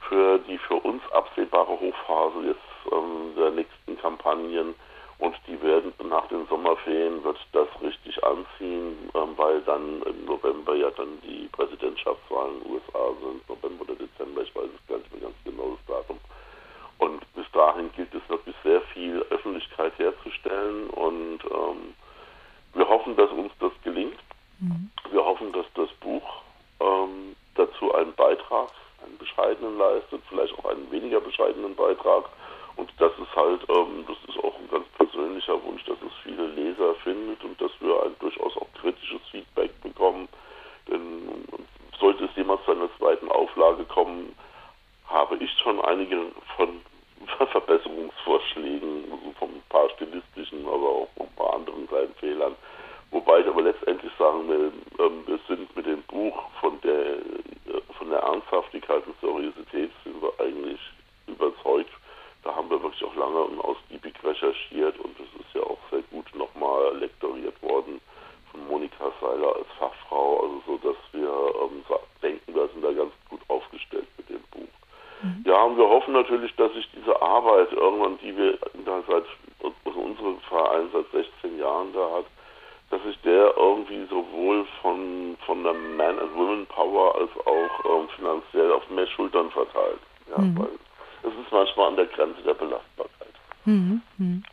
für 0.09 0.39
die 0.39 0.57
für 0.57 0.75
uns 0.75 1.01
absehbare 1.11 1.79
Hochphase. 1.79 2.47
Jetzt 2.47 2.91
ähm, 2.91 3.35
der 3.37 3.51
nächsten 3.51 3.97
Kampagnen 3.99 4.75
und 5.19 5.35
die 5.47 5.61
werden 5.61 5.93
nach 6.09 6.27
den 6.27 6.45
Sommerferien 6.47 7.23
wird 7.23 7.37
das 7.53 7.67
richtig 7.81 8.23
anziehen, 8.23 9.09
ähm, 9.13 9.29
weil 9.37 9.61
dann 9.61 10.01
im 10.03 10.25
November 10.25 10.75
ja 10.75 10.89
dann 10.91 11.21
die 11.21 11.47
Präsidentschaftswahlen 11.51 12.55
in 12.57 12.63
den 12.63 12.71
USA 12.73 13.09
sind, 13.21 13.49
November 13.49 13.83
oder 13.83 13.95
Dezember, 13.95 14.41
ich 14.41 14.55
weiß 14.55 14.69
es 14.75 14.87
gar 14.87 14.97
nicht 14.97 15.11
mehr 15.13 15.21
ganz 15.21 15.35
genau 15.45 15.77
das 15.77 15.95
Datum. 15.95 16.19
Und 16.97 17.33
bis 17.33 17.49
dahin 17.51 17.91
gilt 17.95 18.13
es 18.13 18.27
wirklich 18.29 18.55
sehr 18.63 18.81
viel 18.93 19.21
Öffentlichkeit 19.29 19.97
herzustellen 19.97 20.89
und 20.89 21.39
ähm, 21.45 21.93
wir 22.73 22.87
hoffen, 22.87 23.15
dass 23.15 23.29
uns 23.31 23.51
das 23.59 23.71
gelingt. 23.83 24.17
Mhm. 24.59 24.89
Wir 25.11 25.23
hoffen, 25.23 25.51
dass 25.53 25.65
das 25.75 25.89
Buch 25.99 26.41
ähm, 26.79 27.35
dazu 27.55 27.93
einen 27.93 28.13
Beitrag 28.13 28.69
einen 29.05 29.17
bescheidenen 29.17 29.77
leistet, 29.77 30.21
vielleicht 30.29 30.57
auch 30.57 30.65
einen 30.65 30.89
weniger 30.91 31.19
bescheidenen 31.19 31.75
Beitrag. 31.75 32.25
Und 32.75 32.89
das 32.97 33.11
ist 33.19 33.35
halt, 33.35 33.61
ähm, 33.69 34.05
das 34.07 34.17
ist 34.27 34.43
auch 34.43 34.57
ein 34.57 34.69
ganz 34.71 34.87
persönlicher 34.97 35.61
Wunsch, 35.63 35.83
dass 35.85 35.97
es 36.01 36.13
viele 36.23 36.47
Leser 36.47 36.95
findet 37.03 37.43
und 37.43 37.59
dass 37.61 37.71
wir 37.79 38.03
ein 38.03 38.15
durchaus 38.19 38.55
auch 38.57 38.71
kritisches 38.79 39.21
Feedback 39.29 39.69
bekommen. 39.81 40.27
Denn 40.87 41.45
sollte 41.99 42.23
es 43.87 43.95
jemals 43.95 43.95
zu 43.95 44.01
einer 44.01 44.29
zweiten 44.29 44.33
Auflage 44.33 44.33
kommen, 44.33 44.35
habe 45.07 45.35
ich 45.37 45.51
schon 45.59 45.79
einige 45.81 46.17
von 46.57 46.81
Verbesserungsvorschlägen, 47.51 49.05
von 49.39 49.49
ein 49.49 49.63
paar 49.69 49.89
stilistischen, 49.91 50.65
aber 50.65 50.89
auch 50.89 51.07
von 51.15 51.27
ein 51.27 51.35
paar 51.35 51.53
anderen 51.55 51.87
kleinen 51.87 52.13
Fehlern. 52.15 52.55
Wobei 53.11 53.41
ich 53.41 53.47
aber 53.47 53.61
letztendlich 53.61 54.11
sagen 54.17 54.47
will, 54.47 54.71
ähm, 54.99 55.23
wir 55.27 55.39
sind 55.47 55.75
mit 55.75 55.85
dem 55.85 56.01
Buch 56.03 56.35
von 56.59 56.81
der, 56.81 57.17
äh, 57.17 57.81
von 57.97 58.09
der 58.09 58.19
Ernsthaftigkeit 58.19 59.05
und 59.05 59.15
Seriosität 59.21 59.91
sind 60.03 60.21
wir 60.21 60.33
eigentlich 60.39 60.79
überzeugt. 61.27 61.91
Da 62.43 62.55
haben 62.55 62.69
wir 62.69 62.81
wirklich 62.81 63.03
auch 63.03 63.15
lange 63.15 63.41
und 63.43 63.59
ausgiebig 63.61 64.15
recherchiert 64.23 64.97
und 64.99 65.15
es 65.19 65.39
ist 65.39 65.53
ja 65.53 65.61
auch 65.61 65.77
sehr 65.91 66.01
gut 66.11 66.25
nochmal 66.35 66.97
lektoriert 66.97 67.61
worden 67.61 68.01
von 68.51 68.67
Monika 68.67 69.11
Seiler 69.21 69.55
als 69.55 69.67
Fachfrau, 69.77 70.41
also 70.41 70.61
so, 70.65 70.77
dass 70.77 70.97
wir 71.13 71.29
ähm, 71.29 71.83
denken, 72.21 72.55
wir 72.55 72.67
sind 72.69 72.83
da 72.83 72.91
ganz 72.91 73.13
gut 73.29 73.41
aufgestellt 73.47 74.07
mit 74.17 74.29
dem 74.29 74.41
Buch. 74.51 74.73
Mhm. 75.21 75.42
Ja, 75.53 75.65
und 75.65 75.77
wir 75.77 75.87
hoffen 75.87 76.13
natürlich, 76.13 76.51
dass 76.55 76.73
sich 76.73 76.89
diese 76.95 77.21
Arbeit 77.21 77.71
irgendwann, 77.73 78.17
die 78.17 78.35
wir 78.35 78.57
da 78.85 79.03
seit, 79.07 79.23
also 79.85 79.99
unsere 79.99 80.35
Verein 80.49 80.89
seit 80.91 81.05
16 81.11 81.59
Jahren 81.59 81.93
da 81.93 82.09
hat, 82.17 82.25
dass 82.89 83.03
sich 83.03 83.21
der 83.21 83.55
irgendwie 83.55 84.03
sowohl 84.09 84.65
von, 84.81 85.37
von 85.45 85.63
der 85.63 85.73
Man- 85.75 86.17
and 86.17 86.35
Women 86.35 86.65
Power 86.65 87.13
als 87.13 87.29
auch 87.45 87.85
ähm, 87.85 88.09
finanziell 88.15 88.71
auf 88.71 88.89
mehr 88.89 89.05
Schultern 89.05 89.51
verteilt. 89.51 89.99
Ja, 90.31 90.39
mhm. 90.39 90.57
weil 90.57 90.69
es 91.21 91.45
ist 91.45 91.51
manchmal 91.51 91.89
an 91.89 91.97
der 91.97 92.07
Grenze 92.07 92.41
der 92.41 92.55
Belastbarkeit. 92.55 93.33
Mhm. 93.65 94.01
Mhm. 94.17 94.43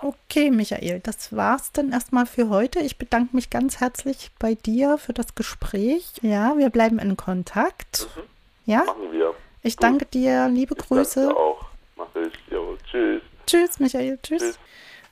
Okay, 0.00 0.50
Michael, 0.50 1.00
das 1.00 1.36
war's 1.36 1.70
dann 1.72 1.92
erstmal 1.92 2.24
für 2.24 2.48
heute. 2.48 2.78
Ich 2.78 2.96
bedanke 2.96 3.36
mich 3.36 3.50
ganz 3.50 3.80
herzlich 3.80 4.30
bei 4.38 4.54
dir 4.54 4.96
für 4.96 5.12
das 5.12 5.34
Gespräch. 5.34 6.14
Ja, 6.22 6.56
wir 6.56 6.70
bleiben 6.70 6.98
in 6.98 7.18
Kontakt. 7.18 8.08
Mhm. 8.16 8.22
Ja? 8.64 8.84
Machen 8.84 9.12
wir. 9.12 9.34
Ich 9.62 9.76
Gut. 9.76 9.84
danke 9.84 10.06
dir, 10.06 10.48
liebe 10.48 10.74
ich 10.78 10.86
Grüße. 10.86 11.26
Danke 11.26 11.36
auch. 11.36 11.66
Mach 11.96 12.14
ich. 12.16 12.32
Jawohl. 12.50 12.78
Tschüss. 12.90 13.22
Tschüss, 13.46 13.78
Michael. 13.78 14.18
Tschüss. 14.22 14.42
Tschüss. 14.42 14.58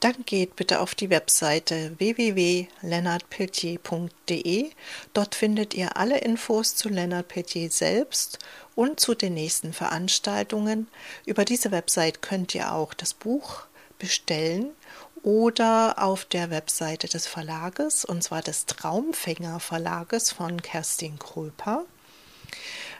dann 0.00 0.16
geht 0.26 0.54
bitte 0.54 0.80
auf 0.80 0.94
die 0.94 1.08
Webseite 1.08 1.94
www.lennartpeltier.de. 1.96 4.70
Dort 5.14 5.34
findet 5.34 5.72
ihr 5.72 5.96
alle 5.96 6.18
Infos 6.18 6.76
zu 6.76 6.90
Lennart 6.90 7.28
Peltier 7.28 7.70
selbst 7.70 8.38
und 8.74 9.00
zu 9.00 9.14
den 9.14 9.32
nächsten 9.32 9.72
Veranstaltungen. 9.72 10.88
Über 11.24 11.46
diese 11.46 11.70
Website 11.70 12.20
könnt 12.20 12.54
ihr 12.54 12.74
auch 12.74 12.92
das 12.92 13.14
Buch 13.14 13.62
bestellen 13.98 14.72
oder 15.22 15.96
auf 15.98 16.24
der 16.24 16.50
Webseite 16.50 17.08
des 17.08 17.26
Verlages, 17.26 18.04
und 18.04 18.22
zwar 18.22 18.42
des 18.42 18.66
Traumfänger 18.66 19.60
Verlages 19.60 20.32
von 20.32 20.60
Kerstin 20.62 21.18
Kröper. 21.18 21.84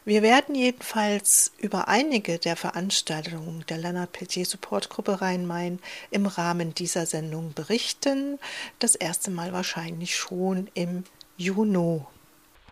Wir 0.04 0.22
werden 0.22 0.54
jedenfalls 0.54 1.52
über 1.58 1.88
einige 1.88 2.38
der 2.38 2.56
Veranstaltungen 2.56 3.64
der 3.68 3.78
Leonard 3.78 4.12
Peltier 4.12 4.46
Supportgruppe 4.46 5.20
Rhein-Main 5.20 5.80
im 6.10 6.26
Rahmen 6.26 6.74
dieser 6.74 7.04
Sendung 7.04 7.52
berichten. 7.52 8.38
Das 8.78 8.94
erste 8.94 9.30
Mal 9.30 9.52
wahrscheinlich 9.52 10.16
schon 10.16 10.70
im 10.74 11.04
Juni. 11.36 12.00